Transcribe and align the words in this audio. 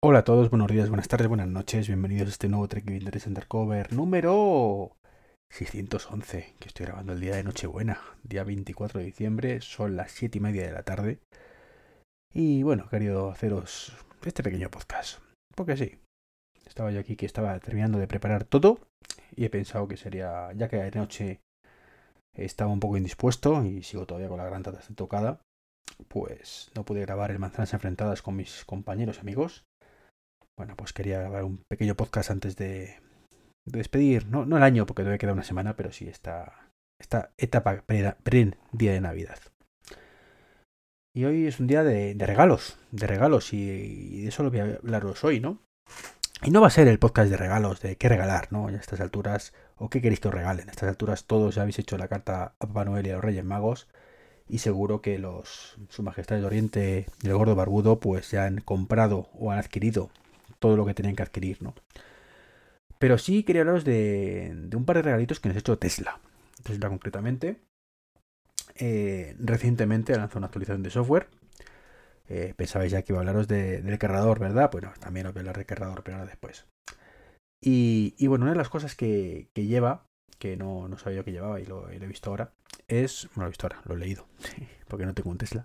Hola 0.00 0.20
a 0.20 0.24
todos, 0.24 0.48
buenos 0.48 0.70
días, 0.70 0.88
buenas 0.90 1.08
tardes, 1.08 1.26
buenas 1.26 1.48
noches, 1.48 1.88
bienvenidos 1.88 2.28
a 2.28 2.30
este 2.30 2.48
nuevo 2.48 2.68
Trek 2.68 2.88
Interest 2.88 3.26
Undercover 3.26 3.92
número 3.92 4.92
611, 5.50 6.54
que 6.60 6.68
estoy 6.68 6.86
grabando 6.86 7.14
el 7.14 7.20
día 7.20 7.34
de 7.34 7.42
Nochebuena, 7.42 8.00
día 8.22 8.44
24 8.44 9.00
de 9.00 9.06
diciembre, 9.06 9.60
son 9.60 9.96
las 9.96 10.12
7 10.12 10.38
y 10.38 10.40
media 10.40 10.64
de 10.64 10.70
la 10.70 10.84
tarde. 10.84 11.18
Y 12.32 12.62
bueno, 12.62 12.84
he 12.86 12.90
querido 12.90 13.32
haceros 13.32 13.92
este 14.24 14.44
pequeño 14.44 14.70
podcast, 14.70 15.18
porque 15.56 15.76
sí, 15.76 15.98
estaba 16.64 16.92
yo 16.92 17.00
aquí 17.00 17.16
que 17.16 17.26
estaba 17.26 17.58
terminando 17.58 17.98
de 17.98 18.06
preparar 18.06 18.44
todo 18.44 18.78
y 19.34 19.46
he 19.46 19.50
pensado 19.50 19.88
que 19.88 19.96
sería, 19.96 20.52
ya 20.52 20.68
que 20.68 20.76
de 20.76 20.92
noche 20.92 21.40
estaba 22.36 22.70
un 22.70 22.78
poco 22.78 22.98
indispuesto 22.98 23.64
y 23.64 23.82
sigo 23.82 24.06
todavía 24.06 24.28
con 24.28 24.38
la 24.38 24.46
gran 24.46 24.62
tocada, 24.62 25.40
pues 26.06 26.70
no 26.76 26.84
pude 26.84 27.00
grabar 27.00 27.32
el 27.32 27.40
Manzanas 27.40 27.74
Enfrentadas 27.74 28.22
con 28.22 28.36
mis 28.36 28.64
compañeros 28.64 29.18
amigos 29.18 29.64
bueno, 30.58 30.74
pues 30.76 30.92
quería 30.92 31.20
grabar 31.20 31.44
un 31.44 31.62
pequeño 31.68 31.94
podcast 31.94 32.30
antes 32.30 32.56
de, 32.56 32.98
despedir, 33.64 34.26
no, 34.26 34.44
no 34.44 34.56
el 34.56 34.62
año, 34.62 34.86
porque 34.86 35.02
todavía 35.02 35.18
queda 35.18 35.32
una 35.32 35.44
semana, 35.44 35.76
pero 35.76 35.92
sí 35.92 36.08
esta, 36.08 36.70
esta 37.00 37.30
etapa 37.38 37.82
pre, 37.86 38.56
día 38.72 38.92
de 38.92 39.00
Navidad. 39.00 39.38
Y 41.14 41.24
hoy 41.24 41.46
es 41.46 41.60
un 41.60 41.66
día 41.66 41.84
de, 41.84 42.14
regalos, 42.18 42.76
de 42.90 43.06
regalos, 43.06 43.52
y, 43.52 44.22
de 44.22 44.28
eso 44.28 44.42
lo 44.42 44.50
voy 44.50 44.60
a 44.60 44.78
hablaros 44.82 45.24
hoy, 45.24 45.40
¿no? 45.40 45.62
Y 46.42 46.50
no 46.50 46.60
va 46.60 46.68
a 46.68 46.70
ser 46.70 46.86
el 46.86 46.98
podcast 46.98 47.30
de 47.30 47.36
regalos, 47.36 47.80
de 47.80 47.96
qué 47.96 48.08
regalar, 48.08 48.52
¿no? 48.52 48.68
a 48.68 48.72
estas 48.72 49.00
alturas, 49.00 49.52
o 49.76 49.90
qué 49.90 50.00
queréis 50.00 50.20
que 50.20 50.28
os 50.28 50.34
regalen. 50.34 50.68
A 50.68 50.72
estas 50.72 50.88
alturas 50.88 51.24
todos 51.24 51.54
ya 51.54 51.62
habéis 51.62 51.78
hecho 51.80 51.98
la 51.98 52.08
carta 52.08 52.54
a 52.60 52.66
Papá 52.66 52.84
Noel 52.84 53.06
y 53.06 53.10
a 53.10 53.14
los 53.14 53.24
Reyes 53.24 53.44
Magos, 53.44 53.88
y 54.48 54.58
seguro 54.58 55.02
que 55.02 55.18
los 55.18 55.76
Su 55.88 56.02
Majestad 56.02 56.36
del 56.36 56.44
Oriente 56.44 57.06
el 57.22 57.34
Gordo 57.34 57.54
Barbudo, 57.54 57.98
pues 58.00 58.30
ya 58.30 58.44
han 58.44 58.60
comprado 58.60 59.28
o 59.34 59.50
han 59.50 59.58
adquirido 59.58 60.10
todo 60.58 60.76
lo 60.76 60.86
que 60.86 60.94
tenían 60.94 61.16
que 61.16 61.22
adquirir, 61.22 61.62
¿no? 61.62 61.74
Pero 62.98 63.16
sí 63.18 63.44
quería 63.44 63.62
hablaros 63.62 63.84
de, 63.84 64.68
un 64.74 64.84
par 64.84 64.96
de 64.96 65.02
regalitos 65.02 65.40
que 65.40 65.48
nos 65.48 65.56
ha 65.56 65.60
hecho 65.60 65.78
Tesla. 65.78 66.20
Tesla 66.64 66.88
concretamente. 66.88 67.60
Eh, 68.74 69.36
recientemente 69.38 70.16
lanzado 70.16 70.38
una 70.38 70.46
actualización 70.46 70.82
de 70.82 70.90
software. 70.90 71.28
Eh, 72.28 72.54
pensabais 72.56 72.92
ya 72.92 73.02
que 73.02 73.12
iba 73.12 73.18
a 73.18 73.22
hablaros 73.22 73.48
del 73.48 73.98
cargador, 73.98 74.38
¿verdad? 74.38 74.68
Bueno, 74.70 74.92
también 75.00 75.26
os 75.26 75.32
voy 75.32 75.40
a 75.40 75.42
hablar 75.42 75.56
del 75.56 75.66
cargador, 75.66 76.02
pero 76.02 76.18
ahora 76.18 76.28
después. 76.28 76.66
Y, 77.60 78.26
bueno, 78.26 78.44
una 78.44 78.52
de 78.52 78.58
las 78.58 78.68
cosas 78.68 78.94
que, 78.94 79.48
lleva, 79.54 80.06
que 80.38 80.56
no, 80.56 80.88
no, 80.88 80.98
sabía 80.98 81.24
que 81.24 81.32
llevaba 81.32 81.60
y 81.60 81.66
lo, 81.66 81.90
he 81.90 81.98
visto 81.98 82.30
ahora, 82.30 82.52
es. 82.86 83.28
Bueno, 83.34 83.42
lo 83.42 83.46
he 83.46 83.50
visto 83.50 83.66
ahora, 83.66 83.82
lo 83.84 83.94
he 83.94 83.98
leído, 83.98 84.26
porque 84.88 85.06
no 85.06 85.14
tengo 85.14 85.30
un 85.30 85.38
Tesla 85.38 85.64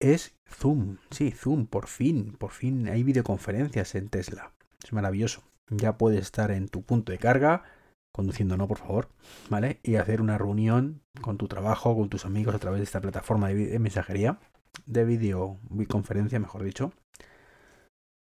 es 0.00 0.34
Zoom. 0.48 0.98
Sí, 1.10 1.30
Zoom, 1.30 1.66
por 1.66 1.86
fin, 1.86 2.36
por 2.38 2.50
fin 2.50 2.88
hay 2.88 3.02
videoconferencias 3.02 3.94
en 3.94 4.08
Tesla. 4.08 4.52
Es 4.82 4.92
maravilloso. 4.92 5.42
Ya 5.68 5.98
puedes 5.98 6.20
estar 6.20 6.50
en 6.50 6.68
tu 6.68 6.82
punto 6.82 7.12
de 7.12 7.18
carga, 7.18 7.64
conduciendo 8.12 8.56
no, 8.56 8.68
por 8.68 8.78
favor, 8.78 9.08
¿vale? 9.50 9.80
Y 9.82 9.96
hacer 9.96 10.20
una 10.20 10.38
reunión 10.38 11.02
con 11.20 11.38
tu 11.38 11.48
trabajo, 11.48 11.96
con 11.96 12.08
tus 12.08 12.24
amigos 12.24 12.54
a 12.54 12.58
través 12.58 12.78
de 12.80 12.84
esta 12.84 13.00
plataforma 13.00 13.48
de, 13.48 13.78
mensajería, 13.78 14.38
de 14.86 15.04
videoconferencia, 15.04 16.38
mejor 16.38 16.62
dicho, 16.62 16.92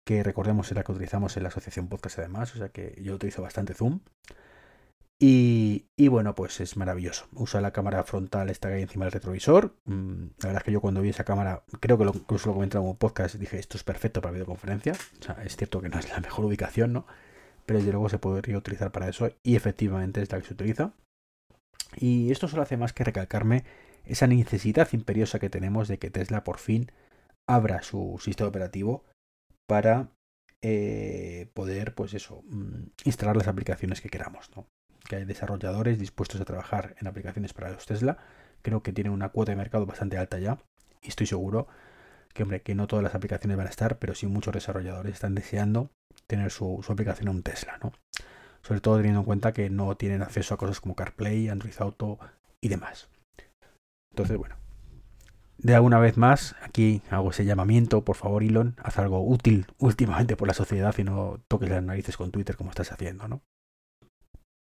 que 0.06 0.24
recordemos 0.24 0.68
es 0.70 0.76
la 0.76 0.84
que 0.84 0.92
utilizamos 0.92 1.38
en 1.38 1.44
la 1.44 1.50
asociación 1.50 1.88
podcast 1.88 2.20
además, 2.20 2.54
o 2.56 2.58
sea 2.58 2.70
que 2.70 3.00
yo 3.02 3.16
utilizo 3.16 3.42
bastante 3.42 3.74
Zoom. 3.74 4.00
Y, 5.18 6.08
bueno, 6.10 6.36
pues 6.36 6.60
es 6.60 6.76
maravilloso. 6.76 7.28
Usa 7.34 7.62
la 7.62 7.72
cámara 7.72 8.04
frontal 8.04 8.52
que 8.52 8.68
hay 8.68 8.82
encima 8.82 9.06
del 9.06 9.14
retrovisor. 9.14 9.76
Mm, 9.86 10.26
la 10.40 10.48
verdad 10.48 10.58
es 10.58 10.64
que 10.64 10.72
yo 10.72 10.82
cuando 10.82 11.02
vi 11.02 11.10
esa 11.10 11.24
cámara, 11.24 11.64
creo 11.80 11.98
que 11.98 12.04
incluso 12.04 12.50
lo 12.50 12.54
comenté 12.54 12.78
en 12.78 12.84
un 12.84 12.98
podcast, 12.98 13.36
dije, 13.36 13.58
esto 13.58 13.78
es 13.78 13.84
perfecto 13.84 14.22
para 14.22 14.34
videoconferencia. 14.34 14.94
O 15.20 15.24
sea, 15.24 15.42
es 15.44 15.56
cierto 15.56 15.82
que 15.82 15.90
no 15.90 16.00
es 16.00 16.10
la 16.10 16.20
mejor 16.20 16.46
ubicación, 16.46 16.94
¿no? 16.94 17.08
Pero 17.66 17.80
desde 17.80 17.92
luego 17.92 18.10
se 18.10 18.20
podría 18.20 18.58
utilizar 18.58 18.92
para 18.92 19.10
eso 19.10 19.32
y 19.42 19.56
efectivamente 19.56 20.22
es 20.22 20.32
la 20.32 20.40
que 20.40 20.48
se 20.48 20.54
utiliza. 20.54 20.94
Y 21.96 22.32
esto 22.32 22.48
solo 22.48 22.64
hace 22.64 22.78
más 22.78 22.94
que 22.94 23.04
recalcarme 23.06 23.64
esa 24.06 24.28
necesidad 24.28 24.90
imperiosa 24.92 25.40
que 25.40 25.50
tenemos 25.50 25.88
de 25.88 25.98
que 25.98 26.10
Tesla 26.10 26.44
por 26.44 26.60
fin 26.60 26.92
abra 27.48 27.82
su 27.84 28.20
sistema 28.22 28.50
operativo 28.50 29.06
para 29.68 30.10
eh, 30.62 31.50
poder, 31.54 31.96
pues 31.96 32.14
eso, 32.14 32.44
mm, 32.48 32.90
instalar 33.06 33.38
las 33.38 33.48
aplicaciones 33.48 34.02
que 34.02 34.10
queramos, 34.10 34.50
¿no? 34.56 34.68
Que 35.08 35.16
hay 35.16 35.26
desarrolladores 35.26 36.00
dispuestos 36.00 36.42
a 36.42 36.46
trabajar 36.46 36.96
en 37.00 37.08
aplicaciones 37.08 37.54
para 37.54 37.72
los 37.72 37.86
Tesla. 37.86 38.18
Creo 38.62 38.84
que 38.84 38.92
tienen 38.92 39.14
una 39.14 39.30
cuota 39.30 39.52
de 39.52 39.56
mercado 39.56 39.86
bastante 39.86 40.18
alta 40.18 40.40
ya. 40.40 40.58
Y 41.02 41.10
estoy 41.10 41.28
seguro 41.28 41.68
que, 42.34 42.44
hombre, 42.44 42.62
que 42.62 42.76
no 42.76 42.88
todas 42.88 43.04
las 43.04 43.16
aplicaciones 43.16 43.58
van 43.58 43.68
a 43.68 43.70
estar, 43.70 43.98
pero 44.00 44.16
sí 44.16 44.28
muchos 44.28 44.54
desarrolladores 44.54 45.14
están 45.14 45.36
deseando 45.36 45.92
tener 46.28 46.52
su, 46.52 46.84
aplicación 46.90 47.30
en 47.30 47.36
un 47.36 47.44
Tesla, 47.44 47.80
¿no? 47.82 47.94
Sobre 48.62 48.82
todo 48.82 48.98
teniendo 48.98 49.22
en 49.22 49.26
cuenta 49.26 49.54
que 49.54 49.70
no 49.70 49.96
tienen 49.96 50.22
acceso 50.22 50.54
a 50.54 50.58
cosas 50.58 50.82
como 50.82 50.96
CarPlay, 50.96 51.50
Android 51.50 51.74
Auto 51.80 52.20
y 52.62 52.68
demás. 52.68 53.08
Entonces, 54.12 54.38
bueno. 54.38 54.56
De 55.58 55.74
alguna 55.74 56.00
vez 56.00 56.18
más, 56.18 56.56
aquí 56.62 57.02
hago 57.10 57.32
ese 57.32 57.46
llamamiento, 57.46 58.04
por 58.04 58.18
favor, 58.18 58.44
Elon, 58.44 58.76
haz 58.84 58.98
algo 59.00 59.26
útil 59.26 59.68
últimamente 59.78 60.36
por 60.36 60.48
la 60.48 60.54
sociedad 60.54 60.94
y 60.98 61.04
no 61.04 61.40
toques 61.48 61.70
las 61.70 61.82
narices 61.82 62.18
con 62.18 62.32
Twitter 62.32 62.58
como 62.58 62.72
estás 62.72 62.92
haciendo, 62.92 63.28
¿no? 63.28 63.42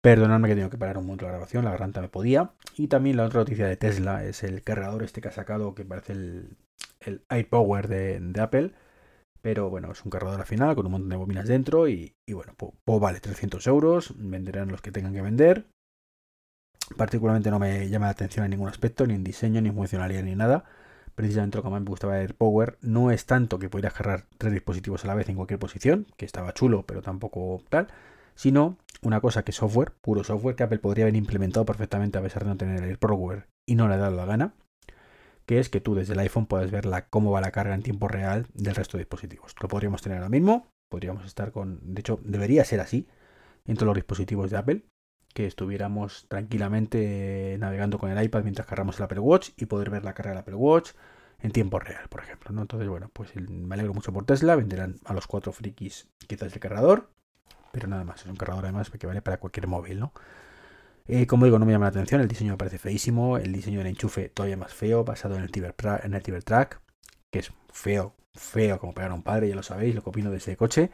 Perdonadme 0.02 0.48
que 0.48 0.56
tengo 0.56 0.70
que 0.70 0.78
parar 0.78 0.98
un 0.98 1.06
momento 1.06 1.26
la 1.26 1.32
grabación, 1.32 1.66
la 1.66 1.72
garganta 1.72 2.02
me 2.02 2.10
podía. 2.10 2.52
Y 2.78 2.88
también 2.88 3.18
la 3.18 3.26
otra 3.26 3.42
noticia 3.42 3.68
de 3.68 3.76
Tesla 3.76 4.24
es 4.24 4.44
el 4.44 4.64
cargador 4.64 5.04
este 5.04 5.20
que 5.22 5.28
ha 5.28 5.32
sacado, 5.32 5.76
que 5.76 5.84
parece 5.84 6.14
el, 6.14 6.58
el 7.02 7.24
iPower 7.30 7.88
de, 7.88 8.20
de 8.20 8.42
Apple. 8.42 8.72
Pero 9.42 9.70
bueno, 9.70 9.92
es 9.92 10.04
un 10.04 10.12
cargador 10.12 10.40
al 10.40 10.46
final 10.46 10.76
con 10.76 10.86
un 10.86 10.94
montón 10.94 11.10
de 11.10 11.16
bobinas 11.16 11.48
dentro 11.48 11.88
y, 11.88 12.14
bueno, 12.32 12.54
pues, 12.58 13.00
vale 13.00 13.20
300 13.20 13.66
euros, 13.68 14.14
venderán 14.18 14.70
los 14.70 14.82
que 14.82 14.92
tengan 14.92 15.14
que 15.14 15.22
vender. 15.22 15.68
Particularmente 16.98 17.52
no 17.52 17.60
me 17.60 17.88
llama 17.90 18.08
la 18.08 18.12
atención 18.12 18.46
en 18.46 18.52
ningún 18.52 18.68
aspecto, 18.68 19.06
ni 19.06 19.14
en 19.14 19.24
diseño, 19.24 19.62
ni 19.62 19.70
en 19.70 19.76
funcionalidad, 19.76 20.24
ni 20.24 20.36
nada. 20.36 20.66
Precisamente 21.16 21.58
lo 21.58 21.64
que 21.64 21.70
más 21.70 21.82
me 21.82 21.90
gustaba 21.90 22.20
el 22.22 22.34
Power 22.34 22.78
no 22.82 23.12
es 23.12 23.26
tanto 23.26 23.60
que 23.60 23.70
pudieras 23.70 23.94
cargar 23.94 24.26
tres 24.38 24.54
dispositivos 24.54 25.04
a 25.06 25.08
la 25.08 25.16
vez 25.16 25.30
en 25.30 25.36
cualquier 25.36 25.60
posición, 25.60 26.08
que 26.18 26.26
estaba 26.26 26.54
chulo, 26.54 26.84
pero 26.86 27.02
tampoco 27.02 27.64
tal, 27.70 27.88
sino 28.40 28.78
una 29.02 29.20
cosa 29.20 29.44
que 29.44 29.52
software, 29.52 29.92
puro 30.00 30.24
software, 30.24 30.56
que 30.56 30.64
Apple 30.64 30.80
podría 30.80 31.04
haber 31.04 31.18
implementado 31.18 31.66
perfectamente 31.66 32.18
a 32.18 32.22
pesar 32.22 32.46
de 32.46 32.50
no 32.52 32.56
tener 32.56 32.82
el 32.86 32.98
ProWare 32.98 33.48
y 33.68 33.76
no 33.76 33.90
le 33.90 33.96
ha 33.96 33.98
dado 33.98 34.16
la 34.16 34.26
gana, 34.26 34.54
que 35.46 35.60
es 35.60 35.68
que 35.68 35.82
tú 35.82 35.94
desde 35.94 36.14
el 36.14 36.20
iPhone 36.20 36.46
puedes 36.46 36.72
ver 36.72 36.86
la, 36.86 37.10
cómo 37.10 37.32
va 37.32 37.42
la 37.42 37.52
carga 37.52 37.76
en 37.76 37.84
tiempo 37.84 38.08
real 38.08 38.48
del 38.54 38.76
resto 38.76 38.96
de 38.96 39.04
dispositivos. 39.04 39.56
Lo 39.62 39.68
podríamos 39.68 40.02
tener 40.02 40.20
ahora 40.20 40.30
mismo, 40.30 40.72
podríamos 40.90 41.26
estar 41.26 41.52
con, 41.52 41.82
de 41.94 42.00
hecho 42.00 42.22
debería 42.24 42.64
ser 42.64 42.80
así 42.80 43.10
en 43.66 43.76
todos 43.76 43.88
los 43.88 43.96
dispositivos 43.96 44.50
de 44.52 44.58
Apple, 44.58 44.86
que 45.34 45.46
estuviéramos 45.46 46.26
tranquilamente 46.30 47.58
navegando 47.60 48.00
con 48.00 48.10
el 48.10 48.24
iPad 48.24 48.44
mientras 48.44 48.68
cargamos 48.68 49.00
el 49.00 49.04
Apple 49.04 49.20
Watch 49.20 49.50
y 49.58 49.66
poder 49.66 49.90
ver 49.90 50.06
la 50.06 50.14
carga 50.14 50.32
del 50.32 50.40
Apple 50.40 50.56
Watch 50.56 50.92
en 51.40 51.52
tiempo 51.52 51.78
real, 51.78 52.08
por 52.08 52.22
ejemplo. 52.22 52.54
¿no? 52.54 52.62
Entonces, 52.62 52.88
bueno, 52.88 53.10
pues 53.12 53.36
me 53.36 53.76
alegro 53.76 53.94
mucho 53.94 54.14
por 54.14 54.26
Tesla, 54.26 54.56
venderán 54.56 54.96
a 55.04 55.14
los 55.14 55.28
cuatro 55.28 55.52
frikis 55.52 56.08
quizás 56.26 56.54
el 56.54 56.62
cargador 56.62 57.10
pero 57.72 57.88
nada 57.88 58.04
más, 58.04 58.22
es 58.22 58.28
un 58.28 58.36
cargador 58.36 58.66
además 58.66 58.90
que 58.90 59.08
vale 59.08 59.22
para 59.22 59.38
cualquier 59.38 59.68
móvil, 59.68 60.00
¿no? 60.00 60.14
Eh, 61.08 61.26
como 61.26 61.46
digo, 61.46 61.58
no 61.58 61.66
me 61.66 61.72
llama 61.72 61.86
la 61.86 61.90
atención, 61.90 62.22
el 62.22 62.28
diseño 62.28 62.52
me 62.54 62.58
parece 62.58 62.78
feísimo, 62.78 63.38
el 63.38 63.52
diseño 63.52 63.80
del 63.80 63.88
enchufe 63.88 64.30
todavía 64.30 64.58
más 64.58 64.74
feo, 64.74 65.04
basado 65.04 65.36
en 65.36 65.42
el, 65.42 65.50
Cybertrack, 65.50 66.06
en 66.06 66.14
el 66.14 66.22
que 66.22 67.40
es 67.40 67.52
feo, 67.74 68.16
feo 68.36 68.80
como 68.80 68.94
pegar 68.94 69.12
a 69.12 69.16
un 69.16 69.24
padre, 69.24 69.50
ya 69.50 69.56
lo 69.56 69.64
sabéis, 69.64 69.96
lo 69.96 70.04
que 70.04 70.10
opino 70.10 70.30
de 70.30 70.38
ese 70.38 70.56
coche, 70.56 70.92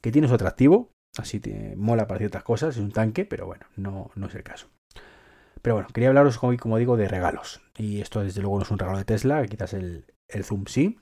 que 0.00 0.10
tiene 0.10 0.26
su 0.26 0.34
atractivo, 0.34 0.90
así 1.18 1.38
te 1.38 1.74
mola 1.76 2.06
para 2.06 2.18
ciertas 2.18 2.44
cosas, 2.44 2.76
es 2.76 2.82
un 2.82 2.92
tanque, 2.92 3.26
pero 3.26 3.46
bueno, 3.46 3.66
no, 3.76 4.10
no 4.14 4.26
es 4.28 4.34
el 4.34 4.42
caso. 4.42 4.68
Pero 5.60 5.74
bueno, 5.74 5.88
quería 5.92 6.08
hablaros, 6.08 6.38
como, 6.38 6.56
como 6.56 6.78
digo, 6.78 6.96
de 6.96 7.08
regalos. 7.08 7.60
Y 7.76 8.00
esto 8.00 8.22
desde 8.22 8.40
luego 8.40 8.56
no 8.56 8.62
es 8.62 8.70
un 8.70 8.78
regalo 8.78 8.98
de 8.98 9.04
Tesla, 9.04 9.44
quizás 9.46 9.74
el, 9.74 10.06
el 10.28 10.44
Zoom 10.44 10.64
sí. 10.66 10.98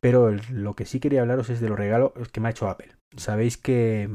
Pero 0.00 0.32
lo 0.50 0.74
que 0.74 0.86
sí 0.86 0.98
quería 0.98 1.20
hablaros 1.20 1.50
es 1.50 1.60
de 1.60 1.68
los 1.68 1.78
regalos 1.78 2.12
que 2.32 2.40
me 2.40 2.48
ha 2.48 2.52
hecho 2.52 2.68
Apple. 2.68 2.96
Sabéis 3.16 3.56
que... 3.58 4.08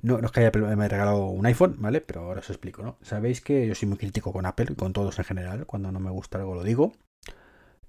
No, 0.00 0.18
no 0.18 0.26
es 0.26 0.32
que 0.32 0.40
haya 0.40 0.52
me 0.52 0.84
haya 0.84 0.88
regalado 0.88 1.26
un 1.26 1.44
iPhone, 1.44 1.76
¿vale? 1.78 2.00
Pero 2.00 2.22
ahora 2.22 2.40
os 2.40 2.50
explico, 2.50 2.82
¿no? 2.82 2.96
Sabéis 3.02 3.40
que 3.40 3.66
yo 3.66 3.74
soy 3.74 3.88
muy 3.88 3.98
crítico 3.98 4.32
con 4.32 4.46
Apple, 4.46 4.76
con 4.76 4.92
todos 4.92 5.18
en 5.18 5.24
general. 5.24 5.66
Cuando 5.66 5.92
no 5.92 6.00
me 6.00 6.10
gusta 6.10 6.38
algo 6.38 6.54
lo 6.54 6.62
digo. 6.62 6.92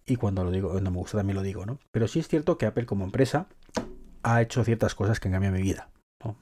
Y 0.06 0.16
cuando 0.16 0.44
lo 0.44 0.51
digo, 0.51 0.80
no 0.81 0.92
me 0.92 0.98
gusta 0.98 1.18
también 1.18 1.38
lo 1.38 1.44
digo, 1.44 1.66
¿no? 1.66 1.80
Pero 1.92 2.07
sí 2.07 2.19
es 2.19 2.27
cierto 2.27 2.57
que 2.57 2.65
Apple 2.65 2.88
como 2.88 3.06
empresa 3.06 3.48
ha 4.24 4.42
hecho 4.42 4.63
ciertas 4.63 4.95
cosas 4.95 5.19
que 5.19 5.27
han 5.27 5.33
cambiado 5.33 5.56
mi 5.56 5.62
vida. 5.62 5.89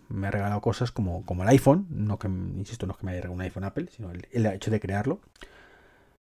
Me 0.09 0.27
ha 0.27 0.31
regalado 0.31 0.61
cosas 0.61 0.91
como, 0.91 1.23
como 1.25 1.43
el 1.43 1.49
iPhone, 1.49 1.85
no 1.89 2.17
que, 2.17 2.27
insisto, 2.27 2.87
no 2.87 2.93
es 2.93 2.97
que 2.97 3.05
me 3.05 3.11
haya 3.11 3.21
regalado 3.21 3.35
un 3.35 3.41
iPhone 3.41 3.65
Apple, 3.65 3.89
sino 3.91 4.09
el 4.09 4.45
hecho 4.45 4.71
de 4.71 4.79
crearlo 4.79 5.19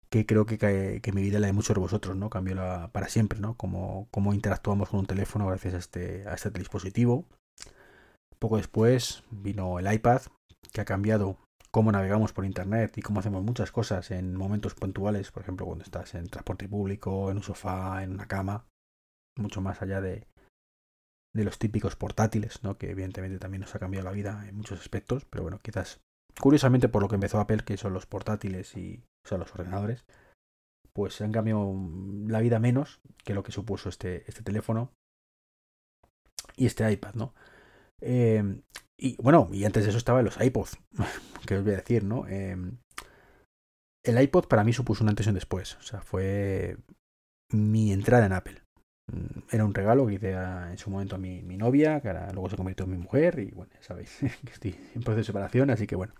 que 0.09 0.25
creo 0.25 0.45
que, 0.45 0.57
que, 0.57 1.11
mi 1.11 1.21
vida 1.21 1.39
la 1.39 1.47
de 1.47 1.53
muchos 1.53 1.75
de 1.75 1.81
vosotros, 1.81 2.15
¿no? 2.15 2.29
Cambió 2.29 2.55
la, 2.55 2.91
para 2.91 3.09
siempre, 3.09 3.39
¿no? 3.39 3.55
Como, 3.55 4.07
cómo 4.11 4.33
interactuamos 4.33 4.89
con 4.89 5.01
un 5.01 5.05
teléfono 5.05 5.47
gracias 5.47 5.73
a 5.73 5.77
este, 5.77 6.27
a 6.27 6.33
este 6.33 6.49
dispositivo. 6.51 7.25
Poco 8.39 8.57
después 8.57 9.23
vino 9.31 9.79
el 9.79 9.91
iPad, 9.91 10.21
que 10.71 10.81
ha 10.81 10.85
cambiado 10.85 11.37
cómo 11.71 11.91
navegamos 11.91 12.33
por 12.33 12.45
internet 12.45 12.97
y 12.97 13.01
cómo 13.01 13.19
hacemos 13.19 13.43
muchas 13.43 13.71
cosas 13.71 14.11
en 14.11 14.35
momentos 14.35 14.75
puntuales, 14.75 15.31
por 15.31 15.43
ejemplo, 15.43 15.65
cuando 15.65 15.83
estás 15.83 16.15
en 16.15 16.27
transporte 16.27 16.69
público, 16.69 17.29
en 17.29 17.37
un 17.37 17.43
sofá, 17.43 18.03
en 18.03 18.11
una 18.11 18.27
cama, 18.27 18.65
mucho 19.37 19.61
más 19.61 19.81
allá 19.81 19.99
de, 20.01 20.27
de 21.35 21.43
los 21.43 21.59
típicos 21.59 21.95
portátiles, 21.95 22.63
¿no? 22.63 22.77
Que 22.77 22.91
evidentemente 22.91 23.39
también 23.39 23.61
nos 23.61 23.75
ha 23.75 23.79
cambiado 23.79 24.05
la 24.05 24.11
vida 24.11 24.45
en 24.47 24.55
muchos 24.55 24.79
aspectos, 24.79 25.25
pero 25.25 25.43
bueno, 25.43 25.59
quizás 25.61 25.99
curiosamente 26.39 26.89
por 26.89 27.01
lo 27.01 27.07
que 27.07 27.15
empezó 27.15 27.39
Apple, 27.39 27.63
que 27.65 27.77
son 27.77 27.93
los 27.93 28.05
portátiles 28.05 28.75
y 28.75 29.03
o 29.25 29.27
sea, 29.27 29.37
los 29.37 29.51
ordenadores, 29.53 30.05
pues 30.93 31.13
se 31.13 31.23
han 31.23 31.31
cambiado 31.31 31.73
la 32.27 32.39
vida 32.39 32.59
menos 32.59 33.01
que 33.23 33.33
lo 33.33 33.43
que 33.43 33.51
supuso 33.51 33.89
este, 33.89 34.23
este 34.27 34.41
teléfono 34.41 34.91
y 36.55 36.65
este 36.65 36.89
iPad, 36.91 37.13
¿no? 37.15 37.33
Eh, 38.01 38.61
y 38.99 39.15
bueno, 39.21 39.49
y 39.51 39.65
antes 39.65 39.83
de 39.83 39.89
eso 39.89 39.97
estaban 39.97 40.25
los 40.25 40.41
iPods, 40.41 40.77
que 41.45 41.57
os 41.57 41.63
voy 41.63 41.73
a 41.73 41.77
decir, 41.77 42.03
¿no? 42.03 42.27
Eh, 42.27 42.55
el 44.03 44.21
iPod 44.21 44.47
para 44.47 44.63
mí 44.63 44.73
supuso 44.73 45.03
un 45.03 45.09
antes 45.09 45.25
y 45.25 45.29
un 45.29 45.35
después, 45.35 45.75
o 45.75 45.81
sea, 45.81 46.01
fue 46.01 46.77
mi 47.51 47.91
entrada 47.91 48.25
en 48.25 48.33
Apple. 48.33 48.63
Mm, 49.11 49.39
era 49.51 49.65
un 49.65 49.73
regalo 49.73 50.05
que 50.07 50.15
hice 50.15 50.31
en 50.31 50.77
su 50.77 50.89
momento 50.89 51.15
a 51.15 51.19
mi, 51.19 51.41
novia, 51.41 52.01
que 52.01 52.09
ahora 52.09 52.31
luego 52.33 52.49
se 52.49 52.57
convirtió 52.57 52.85
en 52.85 52.91
mi 52.91 52.97
mujer, 52.97 53.39
y 53.39 53.51
bueno, 53.51 53.71
ya 53.73 53.83
sabéis 53.83 54.17
que 54.45 54.51
estoy 54.51 54.75
en 54.95 55.01
proceso 55.01 55.17
de 55.17 55.23
separación, 55.23 55.69
así 55.69 55.87
que 55.87 55.95
bueno. 55.95 56.13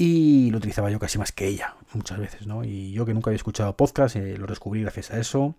Y 0.00 0.50
lo 0.52 0.58
utilizaba 0.58 0.90
yo 0.90 1.00
casi 1.00 1.18
más 1.18 1.32
que 1.32 1.46
ella, 1.48 1.76
muchas 1.92 2.18
veces, 2.18 2.46
¿no? 2.46 2.64
Y 2.64 2.92
yo 2.92 3.04
que 3.04 3.14
nunca 3.14 3.30
había 3.30 3.36
escuchado 3.36 3.76
podcast, 3.76 4.16
eh, 4.16 4.38
lo 4.38 4.46
descubrí 4.46 4.82
gracias 4.82 5.10
a 5.10 5.18
eso. 5.18 5.56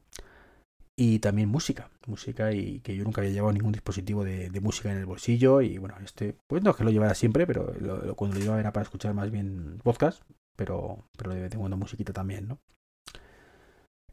Y 0.96 1.20
también 1.20 1.48
música, 1.50 1.90
música 2.08 2.52
y 2.52 2.82
que 2.82 2.96
yo 2.96 3.06
nunca 3.06 3.22
había 3.22 3.32
llevado 3.32 3.54
ningún 3.54 3.72
dispositivo 3.72 4.26
de, 4.26 4.50
música 4.62 4.92
en 4.92 4.98
el 4.98 5.06
bolsillo. 5.06 5.62
Y 5.62 5.78
bueno, 5.78 5.96
este, 6.04 6.36
pues 6.48 6.62
no 6.64 6.72
es 6.72 6.78
que 6.78 6.84
lo 6.84 6.92
llevara 6.92 7.16
siempre, 7.16 7.48
pero 7.48 7.74
cuando 8.16 8.36
lo 8.36 8.42
llevaba 8.42 8.60
era 8.60 8.74
para 8.74 8.84
escuchar 8.84 9.14
más 9.14 9.32
bien 9.32 9.80
podcast, 9.84 10.24
pero, 10.58 11.06
pero 11.18 11.34
de 11.34 11.42
vez 11.42 11.54
en 11.54 11.60
cuando 11.60 11.78
musiquita 11.78 12.12
también, 12.12 12.50
¿no? 12.50 12.60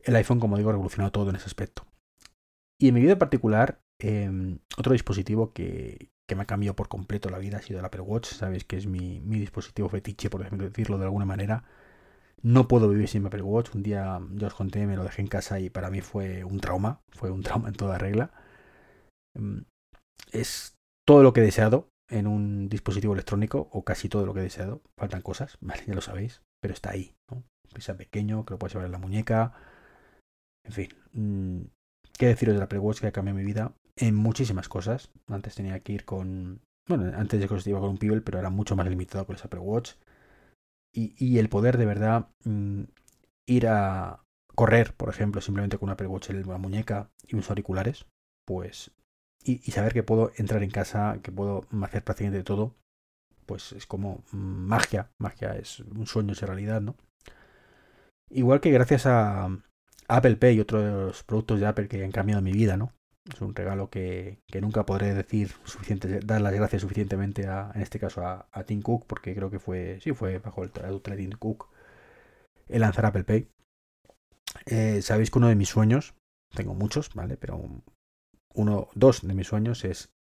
El 0.06 0.16
iPhone, 0.16 0.40
como 0.40 0.56
digo, 0.56 0.70
ha 0.70 0.72
revolucionado 0.72 1.10
todo 1.12 1.30
en 1.30 1.36
ese 1.36 1.46
aspecto. 1.46 1.84
Y 2.78 2.88
en 2.88 2.94
mi 2.94 3.00
vida 3.00 3.12
en 3.12 3.18
particular, 3.18 3.80
em, 3.98 4.58
otro 4.78 4.92
dispositivo 4.92 5.52
que, 5.52 6.10
me 6.34 6.42
ha 6.42 6.46
cambiado 6.46 6.74
por 6.74 6.88
completo 6.88 7.28
la 7.28 7.38
vida 7.38 7.58
ha 7.58 7.62
sido 7.62 7.78
el 7.78 7.84
Apple 7.84 8.00
Watch. 8.00 8.26
Sabéis 8.26 8.64
que 8.64 8.76
es 8.76 8.86
mi, 8.86 9.20
dispositivo 9.20 9.88
fetiche, 9.88 10.30
por 10.30 10.48
decirlo 10.50 10.98
de 10.98 11.04
alguna 11.04 11.24
manera. 11.24 11.64
No 12.42 12.68
puedo 12.68 12.88
vivir 12.88 13.08
sin 13.08 13.26
Apple 13.26 13.42
Watch. 13.42 13.74
Un 13.74 13.82
día 13.82 14.20
yo 14.32 14.46
os 14.46 14.54
conté, 14.54 14.86
me 14.86 14.96
lo 14.96 15.04
dejé 15.04 15.22
en 15.22 15.28
casa 15.28 15.60
y 15.60 15.70
para 15.70 15.90
mí 15.90 16.00
fue 16.00 16.44
un 16.44 16.60
trauma. 16.60 17.00
Fue 17.10 17.30
un 17.30 17.42
trauma 17.42 17.68
en 17.68 17.74
toda 17.74 17.98
regla. 17.98 18.32
Em, 19.34 19.64
es 20.32 20.76
todo 21.06 21.22
lo 21.22 21.32
que 21.32 21.40
he 21.40 21.44
deseado 21.44 21.88
en 22.08 22.26
un 22.26 22.68
dispositivo 22.68 23.14
electrónico, 23.14 23.68
o 23.72 23.84
casi 23.84 24.08
todo 24.08 24.26
lo 24.26 24.34
que 24.34 24.40
he 24.40 24.44
deseado. 24.44 24.82
Faltan 24.96 25.22
cosas, 25.22 25.58
¿vale? 25.60 25.82
Ya 25.86 25.94
lo 25.94 26.00
sabéis, 26.00 26.42
pero 26.60 26.74
está 26.74 26.90
ahí. 26.90 27.14
¿no? 27.30 27.44
Que 27.74 27.80
sea 27.80 27.96
pequeño, 27.96 28.44
que 28.44 28.54
lo 28.54 28.58
puedas 28.58 28.74
llevar 28.74 28.86
en 28.86 28.92
la 28.92 28.98
muñeca, 28.98 29.54
en 30.66 30.72
fin, 30.72 30.88
mm, 31.12 31.60
¿qué 32.18 32.26
deciros 32.26 32.54
de 32.54 32.58
la 32.58 32.64
Apple 32.64 32.80
Watch 32.80 33.00
que 33.00 33.06
ha 33.06 33.12
cambiado 33.12 33.38
mi 33.38 33.44
vida 33.44 33.72
en 33.96 34.14
muchísimas 34.14 34.68
cosas? 34.68 35.10
Antes 35.28 35.54
tenía 35.54 35.80
que 35.80 35.92
ir 35.92 36.04
con... 36.04 36.60
Bueno, 36.88 37.16
antes 37.16 37.40
de 37.40 37.48
que 37.48 37.70
iba 37.70 37.80
con 37.80 37.90
un 37.90 37.98
Pebble, 37.98 38.20
pero 38.20 38.38
era 38.38 38.50
mucho 38.50 38.76
más 38.76 38.86
limitado 38.86 39.26
con 39.26 39.36
esa 39.36 39.46
Apple 39.46 39.60
Watch. 39.60 39.94
Y, 40.92 41.38
el 41.38 41.50
poder 41.50 41.76
de 41.76 41.84
verdad 41.84 42.28
mm, 42.44 42.84
ir 43.46 43.66
a 43.68 44.22
correr, 44.54 44.94
por 44.94 45.10
ejemplo, 45.10 45.42
simplemente 45.42 45.76
con 45.76 45.88
una 45.88 45.92
Apple 45.92 46.06
Watch 46.06 46.30
en 46.30 46.48
la 46.48 46.56
muñeca 46.56 47.10
y 47.26 47.34
unos 47.34 47.50
auriculares, 47.50 48.06
pues... 48.46 48.92
Y, 49.44 49.58
saber 49.70 49.92
que 49.92 50.02
puedo 50.02 50.32
entrar 50.36 50.62
en 50.62 50.70
casa, 50.70 51.20
que 51.22 51.30
puedo 51.30 51.66
hacer 51.82 52.02
prácticamente 52.02 52.42
todo, 52.42 52.74
pues 53.44 53.72
es 53.72 53.86
como 53.86 54.24
magia. 54.32 55.10
Magia 55.18 55.54
es 55.56 55.80
un 55.80 56.06
sueño, 56.06 56.32
es 56.32 56.40
realidad, 56.40 56.80
¿no? 56.80 56.96
Igual 58.30 58.60
que 58.60 58.72
gracias 58.72 59.06
a, 59.06 59.48
Apple 60.08 60.36
Pay 60.36 60.56
y 60.56 60.60
otros 60.60 61.22
productos 61.24 61.60
de 61.60 61.66
Apple 61.66 61.88
que 61.88 62.04
han 62.04 62.12
cambiado 62.12 62.42
mi 62.42 62.52
vida, 62.52 62.76
¿no? 62.76 62.92
Es 63.32 63.40
un 63.40 63.54
regalo 63.54 63.90
que, 63.90 64.38
nunca 64.60 64.86
podré 64.86 65.12
decir 65.12 65.50
suficiente, 65.64 66.20
dar 66.20 66.40
las 66.40 66.54
gracias 66.54 66.82
suficientemente 66.82 67.46
a, 67.48 67.72
en 67.74 67.82
este 67.82 67.98
caso 67.98 68.24
a, 68.24 68.64
Tim 68.64 68.82
Cook, 68.82 69.06
porque 69.06 69.34
creo 69.34 69.50
que 69.50 69.58
fue, 69.58 69.98
sí, 70.00 70.12
fue 70.12 70.38
bajo 70.38 70.62
el 70.62 70.70
traductor 70.70 71.16
de 71.16 71.22
Tim 71.22 71.32
Cook 71.32 71.68
el 72.68 72.80
lanzar 72.80 73.06
Apple 73.06 73.24
Pay. 73.24 73.48
Eh, 74.66 75.02
sabéis 75.02 75.30
que 75.30 75.38
uno 75.38 75.48
de 75.48 75.56
mis 75.56 75.68
sueños, 75.68 76.14
tengo 76.54 76.74
muchos, 76.74 77.12
¿vale? 77.14 77.36
Pero 77.36 77.60
uno, 78.54 78.88
dos 78.94 79.26
de 79.26 79.34
mis 79.34 79.48
sueños 79.48 79.84
es 79.84 80.12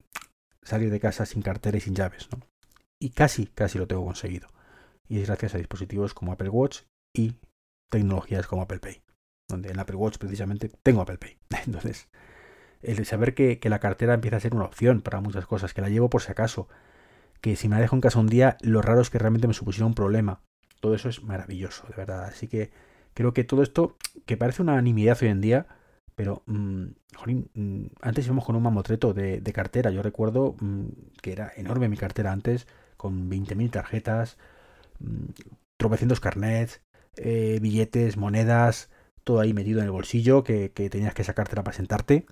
salir 0.63 0.89
de 0.89 0.99
casa 0.99 1.27
sin 1.27 1.43
cartera 1.43 1.77
y 1.77 1.81
sin 1.81 1.93
llaves, 1.93 2.27
¿no? 2.31 2.39
Y 2.99 3.11
casi, 3.11 3.47
casi 3.47 3.77
lo 3.77 3.87
tengo 3.87 4.03
conseguido. 4.03 4.47
Y 5.07 5.19
es 5.19 5.27
gracias 5.27 5.53
a 5.53 5.59
dispositivos 5.59 6.15
como 6.15 6.31
Apple 6.31 6.49
Watch 6.49 6.81
y 7.15 7.35
tecnologías 7.91 8.47
como 8.47 8.63
Apple 8.63 8.79
Pay 8.79 9.04
donde 9.47 9.69
en 9.69 9.79
Apple 9.79 9.95
Watch 9.95 10.17
precisamente 10.17 10.69
tengo 10.83 11.01
Apple 11.01 11.17
Pay. 11.17 11.37
Entonces, 11.65 12.07
el 12.81 13.05
saber 13.05 13.33
que, 13.33 13.59
la 13.63 13.79
cartera 13.79 14.13
empieza 14.13 14.37
a 14.37 14.39
ser 14.39 14.55
una 14.55 14.65
opción 14.65 15.01
para 15.01 15.21
muchas 15.21 15.45
cosas, 15.45 15.73
que 15.73 15.81
la 15.81 15.89
llevo 15.89 16.09
por 16.09 16.21
si 16.21 16.31
acaso, 16.31 16.67
que 17.41 17.55
si 17.55 17.67
me 17.67 17.75
la 17.75 17.81
dejo 17.81 17.95
en 17.95 18.01
casa 18.01 18.19
un 18.19 18.27
día, 18.27 18.57
lo 18.61 18.81
raro 18.81 19.01
es 19.01 19.09
que 19.09 19.19
realmente 19.19 19.47
me 19.47 19.53
supusiera 19.53 19.85
un 19.85 19.93
problema. 19.93 20.41
Todo 20.81 20.95
eso 20.95 21.09
es 21.09 21.23
maravilloso, 21.23 21.85
de 21.87 21.95
verdad. 21.95 22.25
Así 22.25 22.47
que 22.47 22.71
creo 23.13 23.33
que 23.33 23.43
todo 23.43 23.63
esto, 23.63 23.97
que 24.25 24.37
parece 24.37 24.61
una 24.61 24.81
nimiedad 24.81 25.17
hoy 25.21 25.29
en 25.29 25.41
día, 25.41 25.67
pero, 26.15 26.43
mm, 26.45 26.85
mm, 27.53 27.85
antes 28.01 28.25
íbamos 28.25 28.45
con 28.45 28.55
un 28.55 28.63
mamotreto 28.63 29.13
de, 29.13 29.41
cartera. 29.53 29.91
Yo 29.91 30.01
recuerdo 30.01 30.55
mm, 30.59 30.85
que 31.21 31.33
era 31.33 31.51
enorme 31.55 31.89
mi 31.89 31.97
cartera 31.97 32.31
antes, 32.31 32.67
con 32.97 33.29
20.000 33.29 33.69
tarjetas, 33.71 34.37
tropecientos 35.77 36.19
carnets, 36.19 36.81
eh, 37.17 37.59
billetes, 37.61 38.17
monedas, 38.17 38.89
todo 39.25 39.41
ahí 39.41 39.53
metido 39.53 39.79
en 39.79 39.85
el 39.85 39.91
bolsillo 39.91 40.43
que, 40.43 40.69
tenías 40.69 41.13
que 41.13 41.25
sacártela 41.25 41.63
para 41.63 41.75
sentarte. 41.75 42.25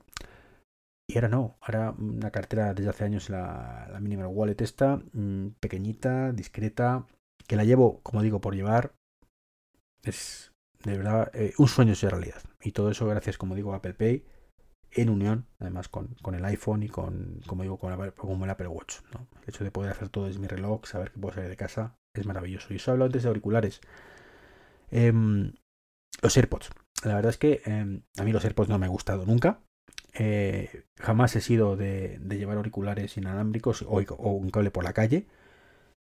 Y 1.10 1.16
ahora 1.16 1.28
no, 1.28 1.58
ahora 1.60 1.94
una 1.98 2.32
cartera 2.32 2.74
desde 2.74 2.90
hace 2.90 3.04
años, 3.04 3.30
la, 3.30 3.90
la 3.92 4.00
Minimal 4.00 4.28
Wallet 4.28 4.62
esta, 4.62 5.02
mm, 5.12 5.50
pequeñita, 5.60 6.32
discreta, 6.32 7.06
que 7.46 7.58
la 7.58 7.66
llevo, 7.66 8.00
como 8.04 8.22
digo, 8.22 8.40
por 8.40 8.56
llevar. 8.56 8.94
Es 10.04 10.54
de 10.84 10.98
verdad 10.98 11.32
eh, 11.34 11.54
un 11.58 11.68
sueño 11.68 11.94
de 12.00 12.10
realidad. 12.10 12.42
Y 12.62 12.72
todo 12.72 12.90
eso 12.92 13.06
gracias, 13.08 13.38
como 13.38 13.56
digo, 13.56 13.74
a 13.74 13.78
Apple 13.78 13.96
Pay, 13.96 14.24
en 14.92 15.10
unión, 15.10 15.48
además, 15.60 15.90
con, 15.90 16.16
con 16.22 16.36
el 16.36 16.46
iPhone 16.46 16.84
y 16.84 16.90
con, 16.90 17.42
como 17.48 17.64
digo, 17.64 17.78
con, 17.78 17.92
el 17.92 18.50
Apple 18.50 18.68
Watch. 18.68 18.98
El 19.42 19.50
hecho 19.50 19.64
de 19.64 19.72
poder 19.72 19.92
hacer 19.92 20.10
todo 20.10 20.28
desde 20.28 20.40
mi 20.40 20.48
reloj, 20.48 20.86
saber 20.86 21.12
que 21.12 21.20
puedo 21.20 21.34
salir 21.34 21.50
de 21.50 21.58
casa, 21.58 21.98
es 22.16 22.26
maravilloso. 22.26 22.72
Y 22.72 22.78
eso 22.78 22.92
hablo 22.92 23.06
antes 23.06 23.24
de 23.24 23.30
auriculares. 23.30 23.82
Em, 24.92 25.54
los 26.22 26.38
AirPods. 26.38 26.70
La 27.04 27.16
verdad 27.16 27.32
es 27.32 27.38
que 27.38 27.62
em, 27.66 28.04
a 28.18 28.24
mí 28.24 28.32
los 28.32 28.44
AirPods 28.44 28.70
no 28.70 28.80
me 28.80 28.86
han 28.86 28.92
gustado 28.92 29.26
nunca. 29.26 29.62
Eh, 30.14 30.84
jamás 31.00 31.36
he 31.36 31.42
sido 31.42 31.76
de, 31.76 32.20
llevar 32.30 32.58
auriculares 32.58 33.18
inalámbricos 33.18 33.82
o, 33.82 33.98
un 33.98 34.50
cable 34.50 34.72
por 34.72 34.84
la 34.84 34.94
calle. 34.94 35.28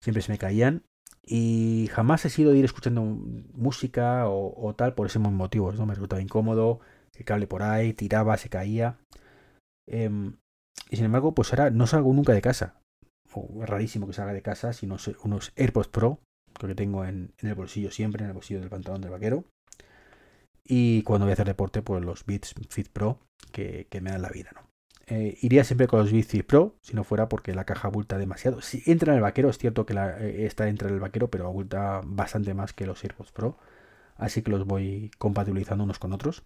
Siempre 0.02 0.22
se 0.22 0.32
me 0.32 0.38
caían. 0.38 0.84
Y 1.26 1.90
jamás 1.92 2.26
he 2.26 2.30
sido 2.30 2.52
de 2.52 2.58
ir 2.58 2.66
escuchando 2.66 3.02
música 3.02 4.28
o, 4.28 4.76
tal 4.76 4.94
por 4.94 5.08
ese 5.08 5.20
motivo. 5.20 5.72
¿no? 5.72 5.86
Me 5.86 5.94
resultaba 5.94 6.22
incómodo. 6.22 6.80
El 7.16 7.26
cable 7.26 7.48
por 7.48 7.64
ahí, 7.64 7.94
tiraba, 7.94 8.38
se 8.38 8.50
caía. 8.50 8.98
Em, 9.88 10.38
y 10.90 10.96
sin 10.96 11.06
embargo, 11.06 11.34
pues 11.34 11.52
ahora 11.54 11.70
no 11.70 11.88
salgo 11.88 12.14
nunca 12.14 12.34
de 12.34 12.42
casa. 12.42 12.80
Es 13.62 13.70
rarísimo 13.70 14.08
que 14.08 14.14
salga 14.14 14.34
de 14.34 14.42
casa, 14.42 14.74
sino 14.74 14.98
unos 15.24 15.54
AirPods 15.56 15.88
Pro, 15.88 16.20
que 16.60 16.76
tengo 16.76 17.04
en, 17.06 17.34
en 17.40 17.50
el 17.50 17.56
bolsillo 17.56 17.92
siempre, 17.92 18.24
en 18.24 18.30
el 18.30 18.34
bolsillo 18.34 18.60
del 18.60 18.70
pantalón 18.70 19.02
del 19.02 19.12
vaquero. 19.12 19.46
Y 20.64 21.04
cuando 21.04 21.26
voy 21.26 21.32
a 21.32 21.34
hacer 21.34 21.48
deporte, 21.48 21.82
pues 21.82 22.04
los 22.04 22.26
Beats 22.26 22.56
Fit 22.70 22.90
Pro 22.90 23.20
que, 23.52 23.88
me 24.02 24.12
dan 24.12 24.22
la 24.22 24.30
vida, 24.30 24.52
¿no? 24.54 24.62
Eh, 25.08 25.38
iría 25.42 25.66
siempre 25.66 25.88
con 25.88 26.00
los 26.00 26.12
Beats 26.12 26.28
Fit 26.28 26.46
Pro, 26.46 26.78
si 26.82 26.94
no 26.96 27.04
fuera 27.04 27.28
porque 27.28 27.54
la 27.54 27.66
caja 27.66 27.90
abulta 27.90 28.18
demasiado. 28.18 28.62
Si 28.62 28.82
entra 28.86 29.12
en 29.12 29.18
el 29.18 29.22
vaquero, 29.22 29.50
es 29.50 29.58
cierto 29.58 29.86
que 29.86 29.94
la, 29.94 30.18
eh, 30.20 30.46
está 30.46 30.66
dentro 30.66 30.90
del 30.90 31.00
vaquero, 31.00 31.30
pero 31.30 31.48
abulta 31.48 32.02
bastante 32.06 32.54
más 32.54 32.74
que 32.74 32.86
los 32.86 33.04
AirPods 33.04 33.32
Pro. 33.32 33.58
Así 34.16 34.42
que 34.42 34.52
los 34.52 34.66
voy 34.66 35.12
compatibilizando 35.18 35.84
unos 35.84 36.00
con 36.00 36.14
otros. 36.14 36.44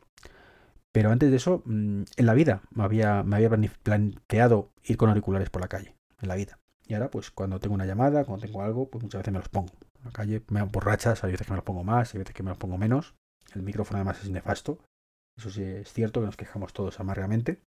Pero 0.91 1.11
antes 1.11 1.29
de 1.29 1.37
eso, 1.37 1.61
mm, 1.65 2.03
en 2.15 2.25
la 2.25 2.33
vida 2.33 2.61
me 2.71 2.83
había, 2.83 3.21
me 3.23 3.35
había 3.35 3.51
planteado 3.83 4.71
ir 4.83 4.97
con 4.97 5.09
auriculares 5.09 5.49
por 5.49 5.61
la 5.61 5.67
calle, 5.67 5.95
en 6.21 6.27
la 6.27 6.35
vida. 6.35 6.59
Y 6.87 6.93
ahora, 6.93 7.11
pues 7.11 7.29
cuando 7.31 7.59
tengo 7.59 7.75
una 7.75 7.85
llamada, 7.85 8.25
cuando 8.25 8.45
tengo 8.45 8.63
algo, 8.63 8.89
pues 8.89 9.03
muchas 9.03 9.19
veces 9.19 9.33
me 9.33 9.39
los 9.39 9.49
pongo. 9.49 9.73
En 9.99 10.05
la 10.05 10.11
calle 10.11 10.43
me 10.49 10.59
dan 10.59 10.71
borrachas, 10.71 11.23
hay 11.23 11.31
veces 11.31 11.45
que 11.45 11.53
me 11.53 11.57
los 11.57 11.65
pongo 11.65 11.83
más, 11.83 12.13
hay 12.13 12.19
veces 12.19 12.33
que 12.33 12.43
me 12.43 12.49
los 12.49 12.57
pongo 12.57 12.77
menos. 12.77 13.13
El 13.53 13.63
micrófono 13.63 13.97
además 13.97 14.23
es 14.23 14.29
nefasto. 14.29 14.79
Eso 15.37 15.49
sí 15.49 15.63
es 15.63 15.93
cierto 15.93 16.19
que 16.19 16.25
nos 16.25 16.37
quejamos 16.37 16.73
todos 16.73 16.99
amargamente. 16.99 17.61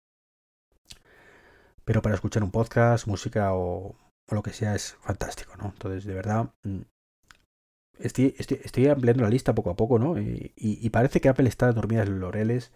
Pero 1.86 2.02
para 2.02 2.16
escuchar 2.16 2.44
un 2.44 2.52
podcast, 2.52 3.08
música 3.08 3.54
o, 3.54 3.96
lo 4.30 4.44
que 4.44 4.54
sea 4.54 4.76
es 4.76 4.94
fantástico, 5.02 5.56
¿no? 5.58 5.66
Entonces, 5.74 6.06
de 6.06 6.14
verdad, 6.14 6.54
mm, 6.64 6.82
estoy, 8.00 8.88
ampliando 8.88 9.24
la 9.24 9.30
lista 9.30 9.56
poco 9.56 9.72
a 9.72 9.76
poco, 9.76 10.00
¿no? 10.00 10.16
Y, 10.20 10.90
parece 10.92 11.22
que 11.22 11.30
Apple 11.30 11.50
está 11.50 11.72
dormida 11.72 12.04
en 12.04 12.12
los 12.12 12.22
laureles. 12.22 12.72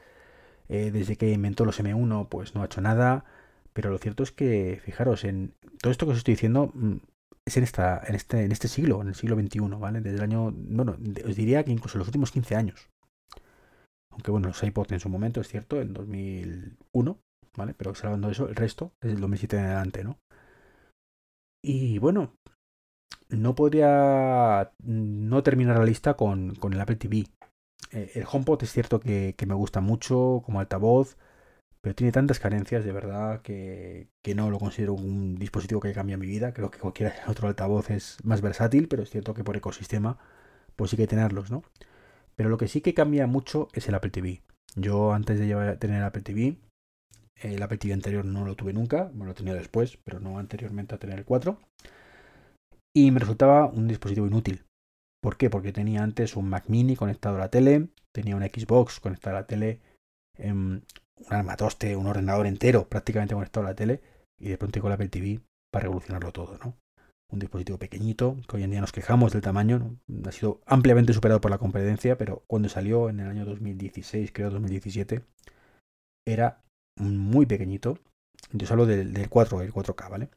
Eh, 0.70 0.92
desde 0.92 1.18
que 1.18 1.32
inventó 1.32 1.66
los 1.66 1.80
M1, 1.80 2.30
pues 2.30 2.56
no 2.56 2.62
ha 2.62 2.66
hecho 2.66 2.82
nada. 2.82 3.26
Pero 3.74 3.92
lo 3.92 3.98
cierto 3.98 4.24
es 4.24 4.32
que, 4.32 4.82
fijaros, 4.84 5.24
en 5.24 5.54
todo 5.82 5.92
esto 5.92 6.06
que 6.06 6.14
os 6.14 6.18
estoy 6.20 6.36
diciendo, 6.36 6.72
mm, 6.74 6.96
es 7.46 7.58
en, 7.58 7.64
esta, 7.64 8.02
en, 8.08 8.16
este, 8.16 8.44
en 8.44 8.52
este 8.52 8.68
siglo, 8.68 9.02
en 9.02 9.10
el 9.10 9.16
siglo 9.16 9.36
XXI, 9.36 9.60
¿vale? 9.80 10.02
Desde 10.02 10.18
el 10.18 10.24
año, 10.24 10.52
bueno, 10.52 10.98
os 11.28 11.36
diría 11.36 11.64
que 11.64 11.72
incluso 11.72 11.98
los 11.98 12.08
últimos 12.08 12.32
15 12.32 12.56
años. 12.56 12.90
Aunque 14.14 14.32
bueno, 14.32 14.48
los 14.48 14.64
iPods 14.64 14.94
en 14.94 15.00
su 15.00 15.10
momento, 15.10 15.42
es 15.42 15.48
cierto, 15.48 15.82
en 15.82 15.94
2001 15.94 17.20
¿vale? 17.56 17.74
Pero 17.74 17.96
salvando 17.96 18.30
eso, 18.30 18.48
el 18.48 18.56
resto 18.56 18.94
es 19.02 19.12
el 19.12 19.22
2007 19.22 19.58
en 19.58 19.66
adelante, 19.66 20.04
¿no? 20.04 20.20
Y 21.64 21.98
bueno, 22.00 22.36
no 23.30 23.56
podría 23.56 24.72
no 24.84 25.44
terminar 25.44 25.78
la 25.78 25.86
lista 25.86 26.16
con, 26.16 26.56
con 26.56 26.74
el 26.74 26.82
Apple 26.82 26.98
TV. 26.98 27.26
Eh, 27.92 28.12
el 28.16 28.26
HomePod 28.30 28.64
es 28.64 28.72
cierto 28.72 29.00
que, 29.00 29.36
que, 29.38 29.46
me 29.46 29.54
gusta 29.54 29.82
mucho 29.82 30.42
como 30.46 30.60
altavoz, 30.60 31.18
pero 31.82 31.96
tiene 31.96 32.12
tantas 32.12 32.40
carencias 32.40 32.84
de 32.86 32.92
verdad 32.92 33.42
que, 33.42 34.10
que, 34.22 34.36
no 34.36 34.50
lo 34.50 34.60
considero 34.60 34.94
un 34.94 35.36
dispositivo 35.36 35.80
que 35.82 35.94
cambia 35.94 36.18
mi 36.18 36.28
vida. 36.28 36.54
Creo 36.54 36.72
que 36.72 36.80
cualquier 36.80 37.14
otro 37.28 37.48
altavoz 37.48 37.90
es 37.92 38.18
más 38.24 38.42
versátil, 38.42 38.88
pero 38.88 39.04
es 39.04 39.10
cierto 39.10 39.34
que 39.34 39.44
por 39.44 39.58
ecosistema 39.58 40.18
pues 40.76 40.92
sí 40.92 40.98
que 40.98 41.08
tenerlos, 41.08 41.52
¿no? 41.52 41.64
Pero 42.36 42.50
lo 42.50 42.58
que 42.58 42.68
sí 42.68 42.82
que 42.82 42.94
cambia 42.94 43.28
mucho 43.28 43.68
es 43.74 43.88
el 43.88 43.96
Apple 43.96 44.12
TV. 44.12 44.42
Yo 44.76 45.14
antes 45.14 45.40
de 45.40 45.48
llevar, 45.48 45.78
tener 45.78 45.98
el 45.98 46.04
Apple 46.04 46.22
TV, 46.22 46.58
el 47.36 47.62
Apple 47.62 47.78
TV 47.78 47.94
anterior 47.94 48.26
no 48.26 48.46
lo 48.46 48.56
tuve 48.56 48.74
nunca, 48.74 49.12
me 49.14 49.26
lo 49.26 49.34
tenido 49.34 49.56
después, 49.56 49.98
pero 50.04 50.20
no 50.20 50.40
anteriormente 50.40 50.96
a 50.96 50.98
tener 50.98 51.20
el 51.20 51.26
4. 51.26 51.58
Y 52.96 53.12
me 53.12 53.20
resultaba 53.20 53.66
un 53.66 53.88
dispositivo 53.88 54.28
inútil. 54.28 54.64
¿Por 55.22 55.38
qué? 55.38 55.50
Porque 55.50 55.74
tenía 55.74 56.04
antes 56.04 56.36
un 56.36 56.50
Mac 56.50 56.66
mini 56.68 56.96
conectado 56.96 57.38
a 57.38 57.40
la 57.40 57.50
tele, 57.50 57.90
tenía 58.14 58.36
una 58.36 58.48
Xbox 58.48 59.00
conectada 59.00 59.38
a 59.38 59.42
la 59.42 59.48
tele, 59.48 59.80
em, 60.38 60.82
un 61.18 61.34
armatoste, 61.34 61.96
un 61.96 62.08
ordenador 62.08 62.46
entero 62.46 62.88
prácticamente 62.88 63.34
conectado 63.34 63.66
a 63.66 63.70
la 63.70 63.76
tele, 63.76 64.02
y 64.40 64.50
de 64.50 64.58
pronto 64.58 64.82
con 64.82 64.92
el 64.92 64.96
Apple 64.96 65.10
TV 65.10 65.40
para 65.72 65.84
revolucionarlo 65.84 66.32
todo, 66.32 66.58
¿no? 66.58 66.76
Un 67.34 67.40
dispositivo 67.40 67.80
pequeñito, 67.80 68.38
que 68.48 68.58
hoy 68.58 68.64
en 68.64 68.70
día 68.70 68.80
nos 68.80 68.92
quejamos 68.92 69.34
del 69.34 69.42
tamaño, 69.42 69.98
ha 70.24 70.32
sido 70.32 70.62
ampliamente 70.68 71.14
superado 71.14 71.42
por 71.42 71.50
la 71.50 71.58
competencia, 71.58 72.16
pero 72.16 72.44
cuando 72.46 72.70
salió 72.70 73.10
en 73.10 73.22
el 73.22 73.28
año 73.28 73.44
2016, 73.44 74.32
creo 74.32 74.52
2017, 74.52 75.24
era 76.28 76.62
muy 76.96 77.48
pequeñito. 77.48 77.98
Yo 78.52 78.68
hablo 78.70 78.86
del, 78.86 79.14
del 79.14 79.30
4, 79.30 79.62
el 79.62 79.74
4K, 79.74 80.10
¿vale? 80.12 80.30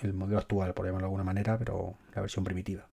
El 0.00 0.14
modelo 0.14 0.38
actual, 0.38 0.74
por 0.74 0.86
llamarlo 0.86 1.06
de 1.06 1.08
alguna 1.08 1.24
manera, 1.24 1.58
pero 1.58 1.98
la 2.14 2.20
versión 2.20 2.44
primitiva. 2.44 2.88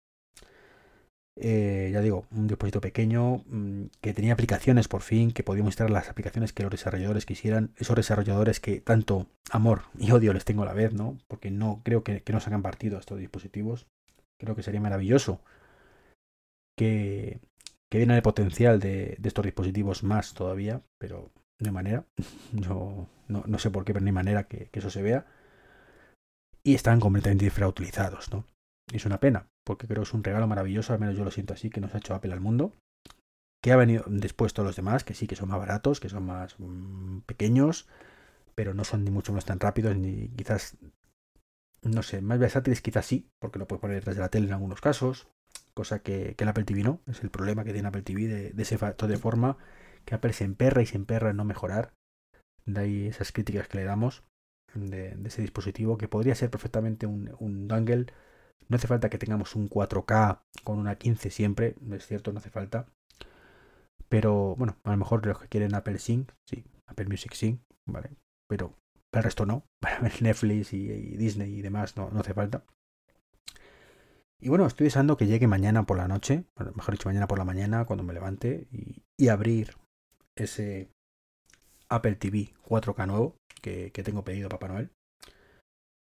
Eh, 1.36 1.90
ya 1.92 2.02
digo, 2.02 2.26
un 2.30 2.46
dispositivo 2.46 2.82
pequeño 2.82 3.42
mm, 3.46 3.86
que 4.00 4.12
tenía 4.12 4.34
aplicaciones 4.34 4.86
por 4.88 5.02
fin, 5.02 5.32
que 5.32 5.42
podíamos 5.42 5.70
instalar 5.70 5.90
las 5.90 6.10
aplicaciones 6.10 6.52
que 6.52 6.62
los 6.62 6.70
desarrolladores 6.70 7.24
quisieran, 7.24 7.72
esos 7.76 7.96
desarrolladores 7.96 8.60
que 8.60 8.80
tanto 8.80 9.26
amor 9.50 9.82
y 9.98 10.10
odio 10.12 10.34
les 10.34 10.44
tengo 10.44 10.62
a 10.62 10.66
la 10.66 10.74
vez, 10.74 10.92
¿no? 10.92 11.18
Porque 11.28 11.50
no 11.50 11.80
creo 11.84 12.04
que, 12.04 12.22
que 12.22 12.32
no 12.32 12.40
sacan 12.40 12.62
partido 12.62 12.98
estos 12.98 13.18
dispositivos. 13.18 13.86
Creo 14.38 14.54
que 14.56 14.62
sería 14.62 14.80
maravilloso 14.80 15.40
que, 16.76 17.40
que 17.90 17.98
vieran 17.98 18.16
el 18.16 18.22
potencial 18.22 18.80
de, 18.80 19.18
estos 19.22 19.44
dispositivos 19.44 20.02
más 20.02 20.34
todavía, 20.34 20.80
pero 20.98 21.30
no 21.60 21.68
hay 21.68 21.72
manera. 21.72 22.06
Yo 22.52 23.06
no, 23.28 23.58
sé 23.58 23.70
por 23.70 23.84
qué, 23.84 23.92
pero 23.92 24.02
no 24.02 24.08
hay 24.08 24.12
manera 24.12 24.44
que, 24.44 24.68
que 24.70 24.78
eso 24.78 24.90
se 24.90 25.02
vea. 25.02 25.26
Y 26.64 26.74
están 26.74 27.00
completamente 27.00 27.44
infrautilizados, 27.46 28.32
¿no? 28.32 28.46
Es 28.92 29.06
una 29.06 29.20
pena, 29.20 29.48
porque 29.64 29.86
creo 29.86 30.02
que 30.02 30.08
es 30.08 30.14
un 30.14 30.24
regalo 30.24 30.46
maravilloso, 30.46 30.92
al 30.92 30.98
menos 30.98 31.16
yo 31.16 31.24
lo 31.24 31.30
siento 31.30 31.54
así, 31.54 31.70
que 31.70 31.80
nos 31.80 31.94
ha 31.94 31.98
hecho 31.98 32.14
Apple 32.14 32.32
al 32.32 32.40
mundo. 32.40 32.74
Que 33.62 33.72
ha 33.72 33.76
venido 33.76 34.04
después 34.08 34.54
todos 34.54 34.66
los 34.66 34.76
demás, 34.76 35.04
que 35.04 35.14
sí 35.14 35.26
que 35.26 35.36
son 35.36 35.48
más 35.48 35.58
baratos, 35.58 36.00
que 36.00 36.08
son 36.08 36.26
más 36.26 36.58
mmm, 36.58 37.20
pequeños, 37.20 37.86
pero 38.54 38.74
no 38.74 38.84
son 38.84 39.04
ni 39.04 39.10
mucho 39.10 39.32
menos 39.32 39.44
tan 39.44 39.60
rápidos, 39.60 39.96
ni 39.96 40.28
quizás, 40.30 40.76
no 41.82 42.02
sé, 42.02 42.20
más 42.22 42.38
versátiles 42.38 42.82
quizás 42.82 43.06
sí, 43.06 43.28
porque 43.38 43.58
lo 43.58 43.68
puedes 43.68 43.80
poner 43.80 43.96
detrás 43.96 44.16
de 44.16 44.22
la 44.22 44.30
tele 44.30 44.48
en 44.48 44.54
algunos 44.54 44.80
casos, 44.80 45.28
cosa 45.74 46.00
que, 46.00 46.34
el 46.36 46.48
Apple 46.48 46.64
TV 46.64 46.82
no, 46.82 47.00
es 47.06 47.22
el 47.22 47.30
problema 47.30 47.64
que 47.64 47.72
tiene 47.72 47.88
Apple 47.88 48.02
TV 48.02 48.26
de, 48.26 48.50
de 48.50 48.62
ese 48.62 48.78
factor 48.78 49.08
de 49.08 49.16
forma 49.16 49.56
que 50.04 50.14
Apple 50.14 50.32
se 50.32 50.44
emperra 50.44 50.82
y 50.82 50.86
se 50.86 50.96
emperra 50.96 51.30
en 51.30 51.36
no 51.36 51.44
mejorar. 51.44 51.94
De 52.64 52.80
ahí 52.80 53.06
esas 53.06 53.32
críticas 53.32 53.68
que 53.68 53.78
le 53.78 53.84
damos 53.84 54.22
de, 54.74 55.16
ese 55.24 55.42
dispositivo, 55.42 55.98
que 55.98 56.08
podría 56.08 56.34
ser 56.34 56.50
perfectamente 56.50 57.06
un, 57.06 57.34
un 57.38 57.68
dongle 57.68 58.06
no 58.68 58.76
hace 58.76 58.86
falta 58.86 59.10
que 59.10 59.18
tengamos 59.18 59.54
un 59.56 59.68
4K 59.68 60.40
con 60.64 60.78
una 60.78 60.96
15 60.96 61.30
siempre, 61.30 61.76
es 61.90 62.06
cierto, 62.06 62.32
no 62.32 62.38
hace 62.38 62.50
falta. 62.50 62.86
Pero 64.08 64.56
bueno, 64.56 64.76
a 64.84 64.90
lo 64.90 64.96
mejor 64.96 65.24
los 65.26 65.38
que 65.38 65.48
quieren 65.48 65.74
Apple 65.74 65.98
Sync, 65.98 66.32
sí, 66.48 66.64
Apple 66.86 67.06
Music 67.06 67.32
Sync, 67.34 67.60
¿vale? 67.86 68.10
Pero 68.48 68.74
el 69.12 69.22
resto 69.22 69.46
no, 69.46 69.64
para 69.80 70.00
ver 70.00 70.22
Netflix 70.22 70.72
y, 70.72 70.86
Disney 71.16 71.54
y 71.54 71.62
demás 71.62 71.96
no, 71.96 72.10
no, 72.10 72.20
hace 72.20 72.34
falta. 72.34 72.64
Y 74.40 74.48
bueno, 74.48 74.66
estoy 74.66 74.86
deseando 74.86 75.16
que 75.16 75.26
llegue 75.26 75.46
mañana 75.46 75.84
por 75.84 75.96
la 75.96 76.08
noche, 76.08 76.44
mejor 76.74 76.94
dicho, 76.94 77.08
mañana 77.08 77.28
por 77.28 77.38
la 77.38 77.44
mañana, 77.44 77.84
cuando 77.84 78.02
me 78.02 78.12
levante, 78.12 78.66
y, 78.72 79.28
abrir 79.28 79.76
ese 80.36 80.90
Apple 81.88 82.16
TV 82.16 82.52
4K 82.64 83.06
nuevo 83.06 83.36
que, 83.60 83.92
que 83.92 84.02
tengo 84.02 84.24
pedido 84.24 84.48
Papá 84.48 84.66
Noel 84.66 84.90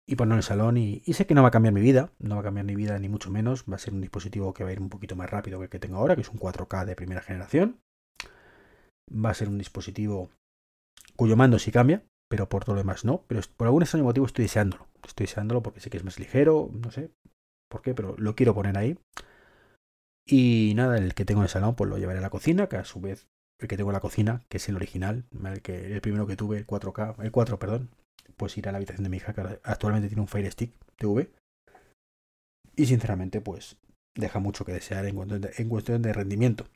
y 0.06 0.14
ponerlo 0.14 0.34
en 0.34 0.38
el 0.38 0.44
salón 0.44 0.76
y, 0.76 1.02
y, 1.04 1.14
sé 1.14 1.26
que 1.26 1.34
no 1.34 1.42
va 1.42 1.48
a 1.48 1.50
cambiar 1.50 1.74
mi 1.74 1.80
vida, 1.80 2.12
no 2.20 2.36
va 2.36 2.42
a 2.42 2.44
cambiar 2.44 2.64
mi 2.64 2.76
vida 2.76 2.98
ni 2.98 3.08
mucho 3.08 3.30
menos, 3.30 3.64
va 3.70 3.74
a 3.74 3.78
ser 3.78 3.92
un 3.92 4.00
dispositivo 4.00 4.54
que 4.54 4.62
va 4.62 4.70
a 4.70 4.72
ir 4.72 4.80
un 4.80 4.88
poquito 4.88 5.16
más 5.16 5.28
rápido 5.28 5.58
que 5.58 5.64
el 5.64 5.70
que 5.70 5.80
tengo 5.80 5.96
ahora, 5.96 6.14
que 6.14 6.22
es 6.22 6.28
un 6.28 6.38
4K 6.38 6.84
de 6.84 6.94
primera 6.94 7.22
generación. 7.22 7.80
Va 9.12 9.30
a 9.30 9.34
ser 9.34 9.48
un 9.48 9.58
dispositivo 9.58 10.30
cuyo 11.16 11.36
mando 11.36 11.58
sí 11.58 11.72
cambia, 11.72 12.04
pero 12.28 12.48
por 12.48 12.64
todo 12.64 12.76
lo 12.76 12.82
demás 12.82 13.04
no, 13.04 13.24
pero 13.26 13.40
por 13.56 13.66
algún 13.66 13.82
extraño 13.82 14.04
motivo 14.04 14.26
estoy 14.26 14.44
deseándolo, 14.44 14.86
estoy 15.04 15.26
deseándolo 15.26 15.62
porque 15.62 15.80
sé 15.80 15.90
que 15.90 15.96
es 15.96 16.04
más 16.04 16.18
ligero, 16.18 16.70
no 16.72 16.90
sé 16.90 17.10
por 17.68 17.82
qué, 17.82 17.94
pero 17.94 18.14
lo 18.18 18.34
quiero 18.36 18.54
poner 18.54 18.78
ahí. 18.78 18.98
Y 20.28 20.72
nada, 20.74 20.98
el 20.98 21.14
que 21.14 21.24
tengo 21.24 21.40
en 21.40 21.44
el 21.44 21.50
salón 21.50 21.74
pues 21.76 21.88
lo 21.90 21.98
llevaré 21.98 22.18
a 22.18 22.22
la 22.22 22.30
cocina, 22.30 22.68
que 22.68 22.76
a 22.76 22.84
su 22.84 23.00
vez 23.00 23.28
el 23.60 23.68
que 23.68 23.76
tengo 23.76 23.90
en 23.90 23.94
la 23.94 24.00
cocina, 24.00 24.44
que 24.48 24.58
es 24.58 24.68
el 24.68 24.76
original, 24.76 25.24
el, 25.32 25.62
el 25.74 26.00
primero 26.00 26.26
que 26.26 26.36
tuve, 26.36 26.58
el 26.58 26.66
4K, 26.66 27.22
el 27.22 27.30
4, 27.30 27.58
perdón, 27.58 27.90
pues 28.36 28.56
ir 28.58 28.68
a 28.68 28.72
la 28.72 28.78
habitación 28.78 29.04
de 29.04 29.10
mi 29.10 29.18
hija, 29.18 29.32
que 29.32 29.40
actualmente 29.62 30.08
tiene 30.08 30.22
un 30.22 30.28
Fire 30.28 30.50
Stick 30.50 30.72
TV. 30.96 31.30
Y 32.76 32.86
sinceramente, 32.86 33.40
pues 33.40 33.76
deja 34.14 34.38
mucho 34.38 34.64
que 34.64 34.72
desear 34.72 35.06
en 35.06 35.68
cuestión, 35.68 36.02
de, 36.02 36.12
rendimiento. 36.12 36.66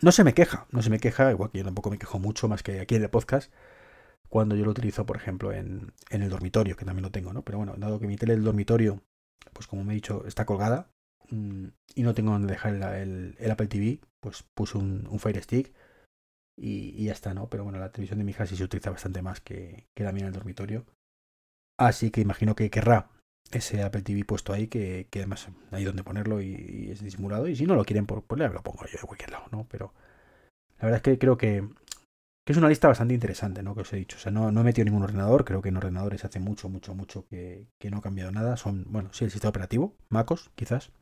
No 0.00 0.12
se 0.12 0.24
me 0.24 0.34
queja, 0.34 0.66
no 0.70 0.82
se 0.82 0.90
me 0.90 1.00
queja, 1.00 1.30
igual 1.30 1.50
que 1.50 1.58
yo 1.58 1.64
tampoco 1.64 1.90
me 1.90 1.98
quejo 1.98 2.18
mucho 2.18 2.48
más 2.48 2.62
que 2.62 2.80
aquí 2.80 2.94
en 2.94 3.02
el 3.02 3.10
podcast, 3.10 3.52
cuando 4.28 4.54
yo 4.56 4.64
lo 4.64 4.70
utilizo, 4.70 5.06
por 5.06 5.16
ejemplo, 5.16 5.52
en, 5.52 5.92
en 6.10 6.22
el 6.22 6.30
dormitorio, 6.30 6.76
que 6.76 6.84
también 6.84 7.02
lo 7.02 7.10
tengo, 7.10 7.32
¿no? 7.32 7.42
Pero 7.42 7.58
bueno, 7.58 7.74
dado 7.76 7.98
que 7.98 8.06
mi 8.06 8.16
tele 8.16 8.34
del 8.34 8.44
dormitorio, 8.44 9.02
pues 9.52 9.66
como 9.66 9.84
me 9.84 9.92
he 9.92 9.96
dicho, 9.96 10.24
está 10.26 10.46
colgada 10.46 10.90
mmm, 11.30 11.68
y 11.94 12.02
no 12.02 12.14
tengo 12.14 12.32
donde 12.32 12.52
dejar 12.52 12.74
el, 12.94 13.50
Apple 13.50 13.66
TV, 13.66 14.00
pues 14.20 14.44
puse 14.54 14.78
un 14.78 15.18
Fire 15.18 15.42
Stick 15.42 15.72
y, 16.60 17.04
ya 17.04 17.12
está, 17.12 17.32
¿no? 17.32 17.48
Pero 17.48 17.64
bueno, 17.64 17.78
la 17.78 17.90
televisión 17.90 18.18
de 18.18 18.24
mi 18.24 18.32
hija 18.32 18.46
sí 18.46 18.54
se 18.54 18.64
utiliza 18.64 18.90
bastante 18.90 19.22
más 19.22 19.40
que, 19.40 19.88
que 19.94 20.04
la 20.04 20.12
mía 20.12 20.22
en 20.22 20.28
el 20.28 20.34
dormitorio. 20.34 20.84
Así 21.78 22.10
que 22.10 22.20
imagino 22.20 22.54
que 22.54 22.70
querrá 22.70 23.08
ese 23.50 23.82
Apple 23.82 24.02
TV 24.02 24.24
puesto 24.24 24.52
ahí, 24.52 24.68
que, 24.68 25.08
que 25.10 25.20
además 25.20 25.48
hay 25.70 25.84
donde 25.84 26.04
ponerlo 26.04 26.42
y, 26.42 26.90
es 26.90 27.02
disimulado. 27.02 27.48
Y 27.48 27.56
si 27.56 27.66
no 27.66 27.74
lo 27.74 27.84
quieren, 27.84 28.06
pues, 28.06 28.22
pues 28.26 28.38
lo 28.38 28.62
pongo 28.62 28.84
yo 28.84 28.98
de 29.00 29.06
cualquier 29.06 29.30
lado, 29.30 29.46
¿no? 29.50 29.66
Pero 29.70 29.94
la 30.78 30.84
verdad 30.84 30.96
es 30.98 31.02
que 31.02 31.18
creo 31.18 31.38
que, 31.38 31.66
que 32.46 32.52
es 32.52 32.58
una 32.58 32.68
lista 32.68 32.88
bastante 32.88 33.14
interesante, 33.14 33.62
¿no? 33.62 33.74
Que 33.74 33.80
os 33.80 33.92
he 33.94 33.96
dicho. 33.96 34.18
O 34.18 34.20
sea, 34.20 34.30
no, 34.30 34.52
no 34.52 34.60
he 34.60 34.64
metido 34.64 34.84
ningún 34.84 35.02
ordenador. 35.02 35.46
Creo 35.46 35.62
que 35.62 35.70
en 35.70 35.78
ordenadores 35.78 36.26
hace 36.26 36.40
mucho, 36.40 36.68
mucho, 36.68 36.94
mucho 36.94 37.26
que, 37.26 37.68
que 37.78 37.90
no 37.90 37.98
ha 37.98 38.02
cambiado 38.02 38.32
nada. 38.32 38.58
Son, 38.58 38.84
bueno, 38.88 39.10
sí, 39.14 39.24
el 39.24 39.30
sistema 39.30 39.50
operativo, 39.50 39.96
MacOS, 40.10 40.50
quizás. 40.54 40.92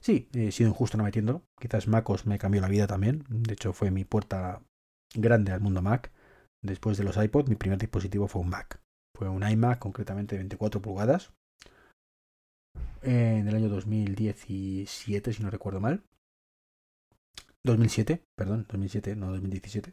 Sí, 0.00 0.28
he 0.32 0.52
sido 0.52 0.70
injusto 0.70 0.96
no 0.96 1.04
metiéndolo. 1.04 1.42
Quizás 1.60 1.88
MacOS 1.88 2.26
me 2.26 2.38
cambió 2.38 2.62
la 2.62 2.68
vida 2.68 2.86
también. 2.86 3.24
De 3.28 3.52
hecho, 3.52 3.74
fue 3.74 3.90
mi 3.90 4.04
puerta 4.04 4.62
grande 5.14 5.52
al 5.52 5.60
mundo 5.60 5.82
Mac. 5.82 6.10
Después 6.62 6.98
de 6.98 7.04
los 7.04 7.16
iPod, 7.16 7.48
mi 7.48 7.56
primer 7.56 7.78
dispositivo 7.78 8.26
fue 8.26 8.42
un 8.42 8.48
Mac. 8.48 8.80
Fue 9.16 9.28
un 9.28 9.48
iMac, 9.48 9.78
concretamente 9.78 10.34
de 10.34 10.40
24 10.40 10.82
pulgadas. 10.82 11.32
En 13.02 13.46
el 13.46 13.54
año 13.54 13.68
2017, 13.68 15.32
si 15.32 15.42
no 15.42 15.50
recuerdo 15.50 15.80
mal. 15.80 16.02
2007, 17.64 18.22
perdón, 18.36 18.66
2007, 18.68 19.16
no 19.16 19.30
2017. 19.32 19.92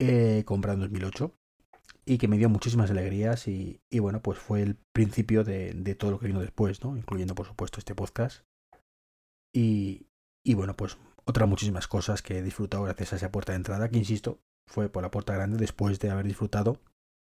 Eh, 0.00 0.44
comprado 0.44 0.76
en 0.76 0.80
2008. 0.82 1.32
Y 2.04 2.18
que 2.18 2.28
me 2.28 2.38
dio 2.38 2.48
muchísimas 2.48 2.90
alegrías. 2.90 3.46
Y, 3.48 3.80
bueno, 3.98 4.22
pues 4.22 4.38
fue 4.38 4.62
el 4.62 4.76
principio 4.92 5.44
de, 5.44 5.94
todo 5.98 6.10
lo 6.10 6.18
que 6.18 6.26
vino 6.26 6.40
después, 6.40 6.82
¿no? 6.82 6.96
Incluyendo, 6.96 7.34
por 7.34 7.46
supuesto, 7.46 7.78
este 7.78 7.94
podcast. 7.94 8.44
Y 9.52 10.54
bueno, 10.54 10.74
pues 10.76 10.96
otras 11.28 11.48
muchísimas 11.48 11.86
cosas 11.86 12.22
que 12.22 12.38
he 12.38 12.42
disfrutado 12.42 12.84
gracias 12.84 13.12
a 13.12 13.16
esa 13.16 13.30
puerta 13.30 13.52
de 13.52 13.56
entrada, 13.56 13.90
que 13.90 13.98
insisto, 13.98 14.40
fue 14.66 14.88
por 14.88 15.02
la 15.02 15.10
puerta 15.10 15.34
grande 15.34 15.58
después 15.58 15.98
de 16.00 16.10
haber 16.10 16.26
disfrutado 16.26 16.80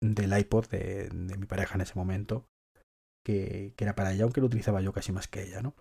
del 0.01 0.37
iPod 0.37 0.67
de, 0.67 1.09
mi 1.11 1.45
pareja 1.47 1.75
en 1.75 1.81
ese 1.81 1.95
momento, 1.95 2.45
que, 3.25 3.73
que, 3.75 3.83
era 3.83 3.95
para 3.95 4.13
ella, 4.13 4.23
aunque 4.23 4.41
lo 4.41 4.47
utilizaba 4.47 4.81
yo 4.81 4.93
casi 4.93 5.11
más 5.11 5.27
que 5.27 5.43
ella, 5.43 5.61
¿no? 5.61 5.73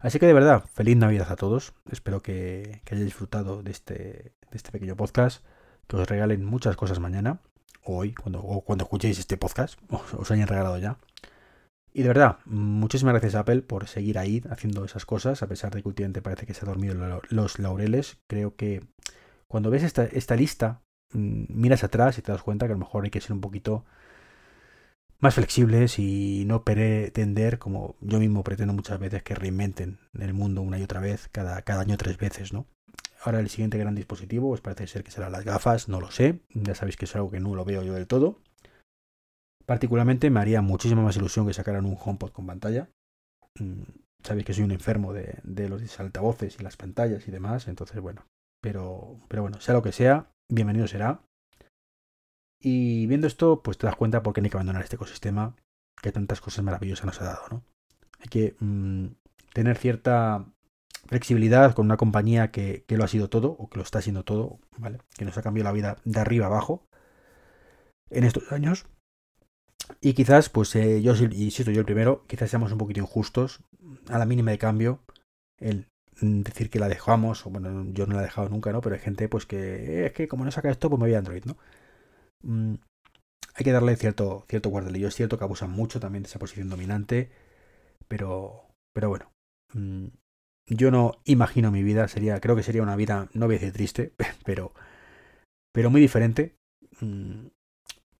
Así 0.00 0.18
que 0.18 0.26
de 0.26 0.34
verdad, 0.34 0.64
feliz 0.72 0.96
Navidad 0.96 1.30
a 1.30 1.36
todos. 1.36 1.74
Espero 1.90 2.22
que, 2.22 2.82
que 2.84 2.94
hayáis 2.94 3.06
disfrutado 3.06 3.62
de 3.62 3.72
este, 3.72 3.94
de 3.94 4.56
este 4.56 4.70
pequeño 4.70 4.96
podcast, 4.96 5.44
que 5.88 5.96
os 5.96 6.08
regalen 6.08 6.44
muchas 6.44 6.76
cosas 6.76 7.00
mañana, 7.00 7.40
o 7.82 7.96
hoy, 7.98 8.14
cuando, 8.14 8.40
o 8.40 8.62
cuando 8.62 8.84
escuchéis 8.84 9.18
este 9.18 9.36
podcast, 9.36 9.80
os, 9.90 10.14
os 10.14 10.30
hayan 10.30 10.48
regalado 10.48 10.78
ya. 10.78 10.98
Y 11.96 12.02
de 12.02 12.08
verdad, 12.08 12.40
muchísimas 12.44 13.14
gracias 13.14 13.36
a 13.36 13.38
Apple 13.38 13.62
por 13.62 13.88
seguir 13.88 14.18
ahí 14.18 14.42
haciendo 14.50 14.84
esas 14.84 15.06
cosas, 15.06 15.42
a 15.42 15.46
pesar 15.46 15.74
de 15.74 15.80
que 15.80 15.88
últimamente 15.88 16.20
parece 16.20 16.44
que 16.44 16.52
se 16.52 16.60
ha 16.62 16.68
dormido 16.68 17.22
los 17.30 17.58
laureles. 17.58 18.18
Creo 18.26 18.54
que 18.54 18.84
cuando 19.48 19.70
ves 19.70 19.82
esta, 19.82 20.04
esta 20.04 20.36
lista 20.36 20.82
mm, 21.14 21.44
miras 21.48 21.84
atrás 21.84 22.18
y 22.18 22.20
te 22.20 22.32
das 22.32 22.42
cuenta 22.42 22.66
que 22.66 22.72
a 22.72 22.74
lo 22.74 22.80
mejor 22.80 23.04
hay 23.04 23.10
que 23.10 23.22
ser 23.22 23.32
un 23.32 23.40
poquito 23.40 23.86
más 25.20 25.36
flexibles 25.36 25.98
y 25.98 26.44
no 26.46 26.64
pretender, 26.64 27.58
como 27.58 27.96
yo 28.02 28.18
mismo 28.18 28.44
pretendo 28.44 28.74
muchas 28.74 28.98
veces, 29.00 29.22
que 29.22 29.34
reinventen 29.34 29.98
el 30.20 30.34
mundo 30.34 30.60
una 30.60 30.78
y 30.78 30.82
otra 30.82 31.00
vez, 31.00 31.30
cada, 31.32 31.62
cada 31.62 31.80
año 31.80 31.96
tres 31.96 32.18
veces, 32.18 32.52
¿no? 32.52 32.66
Ahora 33.24 33.40
el 33.40 33.48
siguiente 33.48 33.78
gran 33.78 33.94
dispositivo, 33.94 34.50
pues 34.50 34.60
parece 34.60 34.86
ser 34.86 35.02
que 35.02 35.12
serán 35.12 35.32
las 35.32 35.46
gafas, 35.46 35.88
no 35.88 36.02
lo 36.02 36.10
sé, 36.10 36.40
ya 36.50 36.74
sabéis 36.74 36.98
que 36.98 37.06
es 37.06 37.16
algo 37.16 37.30
que 37.30 37.40
no 37.40 37.54
lo 37.54 37.64
veo 37.64 37.82
yo 37.82 37.94
del 37.94 38.06
todo. 38.06 38.38
Particularmente 39.66 40.30
me 40.30 40.40
haría 40.40 40.62
muchísima 40.62 41.02
más 41.02 41.16
ilusión 41.16 41.46
que 41.46 41.54
sacaran 41.54 41.84
un 41.84 41.98
HomePod 42.02 42.30
con 42.30 42.46
pantalla. 42.46 42.88
Mm, 43.58 43.82
sabéis 44.22 44.46
que 44.46 44.54
soy 44.54 44.64
un 44.64 44.70
enfermo 44.70 45.12
de, 45.12 45.68
los 45.68 46.00
altavoces 46.00 46.58
y 46.58 46.62
las 46.62 46.76
pantallas 46.76 47.26
y 47.26 47.30
demás, 47.30 47.68
entonces 47.68 48.00
bueno, 48.00 48.26
pero, 48.60 49.20
pero 49.28 49.42
bueno, 49.42 49.60
sea 49.60 49.74
lo 49.74 49.82
que 49.82 49.92
sea, 49.92 50.30
bienvenido 50.48 50.86
será. 50.86 51.20
Y 52.60 53.06
viendo 53.06 53.26
esto, 53.26 53.62
pues 53.62 53.76
te 53.76 53.86
das 53.86 53.96
cuenta 53.96 54.22
por 54.22 54.32
qué 54.32 54.40
hay 54.40 54.50
que 54.50 54.56
abandonar 54.56 54.82
este 54.82 54.96
ecosistema 54.96 55.54
que 56.00 56.12
tantas 56.12 56.40
cosas 56.40 56.64
maravillosas 56.64 57.06
nos 57.06 57.20
ha 57.20 57.24
dado, 57.24 57.42
¿no? 57.50 57.64
Hay 58.20 58.28
que 58.28 58.56
mm, 58.60 59.08
tener 59.52 59.76
cierta 59.76 60.46
flexibilidad 61.06 61.74
con 61.74 61.86
una 61.86 61.96
compañía 61.96 62.50
que, 62.50 62.84
lo 62.88 63.04
ha 63.04 63.08
sido 63.08 63.28
todo, 63.28 63.50
o 63.50 63.68
que 63.68 63.78
lo 63.78 63.82
está 63.82 64.00
siendo 64.02 64.24
todo, 64.24 64.58
¿vale? 64.78 64.98
Que 65.16 65.24
nos 65.24 65.36
ha 65.38 65.42
cambiado 65.42 65.68
la 65.68 65.72
vida 65.72 65.96
de 66.04 66.20
arriba 66.20 66.46
abajo 66.46 66.86
en 68.10 68.24
estos 68.24 68.50
años. 68.52 68.86
Y 70.00 70.14
quizás, 70.14 70.48
pues 70.48 70.74
eh, 70.76 71.02
yo, 71.02 71.14
insisto, 71.14 71.70
yo 71.70 71.80
el 71.80 71.86
primero, 71.86 72.24
quizás 72.26 72.50
seamos 72.50 72.72
un 72.72 72.78
poquito 72.78 73.00
injustos 73.00 73.60
a 74.08 74.18
la 74.18 74.26
mínima 74.26 74.50
de 74.50 74.58
cambio, 74.58 75.00
el 75.58 75.86
decir 76.20 76.70
que 76.70 76.78
la 76.78 76.88
dejamos, 76.88 77.46
o 77.46 77.50
bueno, 77.50 77.86
yo 77.92 78.06
no 78.06 78.14
la 78.14 78.22
he 78.22 78.24
dejado 78.24 78.48
nunca, 78.48 78.72
¿no? 78.72 78.80
Pero 78.80 78.94
hay 78.94 79.00
gente, 79.00 79.28
pues 79.28 79.46
que 79.46 79.56
eh, 80.02 80.06
es 80.06 80.12
que 80.12 80.28
como 80.28 80.44
no 80.44 80.50
saca 80.50 80.70
esto, 80.70 80.88
pues 80.88 81.00
me 81.00 81.06
voy 81.06 81.14
a 81.14 81.18
Android, 81.18 81.44
¿no? 81.44 81.56
Mm, 82.42 82.76
hay 83.54 83.64
que 83.64 83.72
darle 83.72 83.96
cierto, 83.96 84.44
cierto 84.48 84.70
guardelillo. 84.70 85.08
Es 85.08 85.14
cierto 85.14 85.38
que 85.38 85.44
abusan 85.44 85.70
mucho 85.70 86.00
también 86.00 86.22
de 86.22 86.28
esa 86.28 86.38
posición 86.38 86.68
dominante, 86.68 87.30
pero, 88.08 88.66
pero 88.94 89.08
bueno. 89.08 89.32
Mm, 89.74 90.08
yo 90.68 90.90
no 90.90 91.20
imagino 91.24 91.70
mi 91.70 91.82
vida, 91.82 92.08
sería, 92.08 92.40
creo 92.40 92.56
que 92.56 92.62
sería 92.64 92.82
una 92.82 92.96
vida, 92.96 93.28
no 93.34 93.46
voy 93.46 93.56
a 93.56 93.72
triste, 93.72 94.12
pero, 94.44 94.72
pero 95.72 95.90
muy 95.90 96.00
diferente. 96.00 96.56
Mm, 97.00 97.48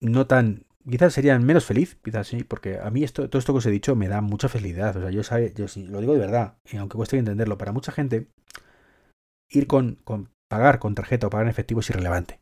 no 0.01 0.27
tan, 0.27 0.66
quizás 0.89 1.13
sería 1.13 1.37
menos 1.39 1.65
feliz, 1.65 1.97
quizás 2.03 2.27
sí, 2.27 2.43
porque 2.43 2.79
a 2.79 2.89
mí 2.89 3.03
esto, 3.03 3.29
todo 3.29 3.39
esto 3.39 3.53
que 3.53 3.57
os 3.59 3.65
he 3.65 3.71
dicho 3.71 3.95
me 3.95 4.07
da 4.07 4.21
mucha 4.21 4.49
felicidad. 4.49 4.95
O 4.97 5.01
sea, 5.01 5.11
yo, 5.11 5.23
sabe, 5.23 5.53
yo 5.55 5.67
sí, 5.67 5.87
lo 5.87 5.99
digo 6.01 6.13
de 6.13 6.19
verdad, 6.19 6.57
y 6.71 6.77
aunque 6.77 6.97
cueste 6.97 7.17
entenderlo, 7.17 7.57
para 7.57 7.71
mucha 7.71 7.91
gente, 7.91 8.27
ir 9.49 9.67
con, 9.67 9.95
con 10.03 10.31
pagar 10.49 10.79
con 10.79 10.95
tarjeta 10.95 11.27
o 11.27 11.29
pagar 11.29 11.47
en 11.47 11.51
efectivo 11.51 11.81
es 11.81 11.89
irrelevante 11.89 12.39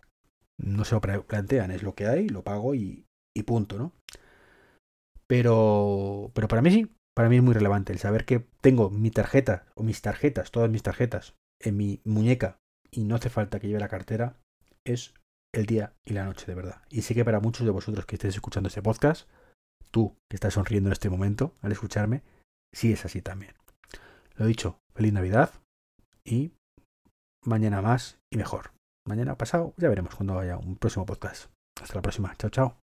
no 0.57 0.85
se 0.85 0.95
lo 0.95 1.01
plantean, 1.01 1.71
es 1.71 1.83
lo 1.83 1.95
que 1.95 2.07
hay, 2.07 2.29
lo 2.29 2.43
pago 2.43 2.75
y, 2.75 3.05
punto, 3.45 3.77
¿no? 3.77 3.93
Pero, 5.27 6.31
pero 6.33 6.47
para 6.47 6.61
mí 6.61 6.71
sí, 6.71 6.95
para 7.15 7.29
mí 7.29 7.37
es 7.37 7.43
muy 7.43 7.53
relevante 7.53 7.91
el 7.91 7.99
saber 7.99 8.25
que 8.25 8.47
tengo 8.61 8.89
mi 8.89 9.11
tarjeta 9.11 9.65
o 9.75 9.83
mis 9.83 10.01
tarjetas, 10.01 10.51
todas 10.51 10.69
mis 10.69 10.83
tarjetas 10.83 11.35
en 11.59 11.77
mi 11.77 12.01
muñeca 12.05 12.57
y 12.91 13.03
no 13.03 13.15
hace 13.15 13.29
falta 13.29 13.59
que 13.59 13.67
lleve 13.67 13.79
la 13.79 13.89
cartera, 13.89 14.39
es 14.85 15.13
el 15.55 15.65
día 15.65 15.93
y 16.03 16.13
la 16.13 16.25
noche 16.25 16.45
de 16.45 16.55
verdad. 16.55 16.81
Y 16.89 17.01
sé 17.01 17.13
que 17.13 17.25
para 17.25 17.39
muchos 17.39 17.65
de 17.65 17.71
vosotros 17.71 18.05
que 18.05 18.15
estéis 18.15 18.35
escuchando 18.35 18.67
este 18.67 18.81
podcast, 18.81 19.29
tú 19.91 20.15
que 20.29 20.35
estás 20.35 20.53
sonriendo 20.53 20.89
en 20.89 20.93
este 20.93 21.09
momento 21.09 21.53
al 21.61 21.71
escucharme, 21.71 22.23
sí 22.73 22.91
es 22.91 23.05
así 23.05 23.21
también. 23.21 23.53
Lo 24.35 24.45
dicho, 24.45 24.79
feliz 24.93 25.13
Navidad 25.13 25.51
y 26.25 26.51
mañana 27.45 27.81
más 27.81 28.19
y 28.31 28.37
mejor 28.37 28.75
mañana 29.07 29.37
pasado, 29.37 29.73
ya 29.77 29.89
veremos 29.89 30.15
cuando 30.15 30.39
haya 30.39 30.57
un 30.57 30.75
próximo 30.75 31.05
podcast. 31.05 31.49
Hasta 31.81 31.95
la 31.95 32.01
próxima. 32.01 32.33
Chao, 32.37 32.49
chao. 32.49 32.84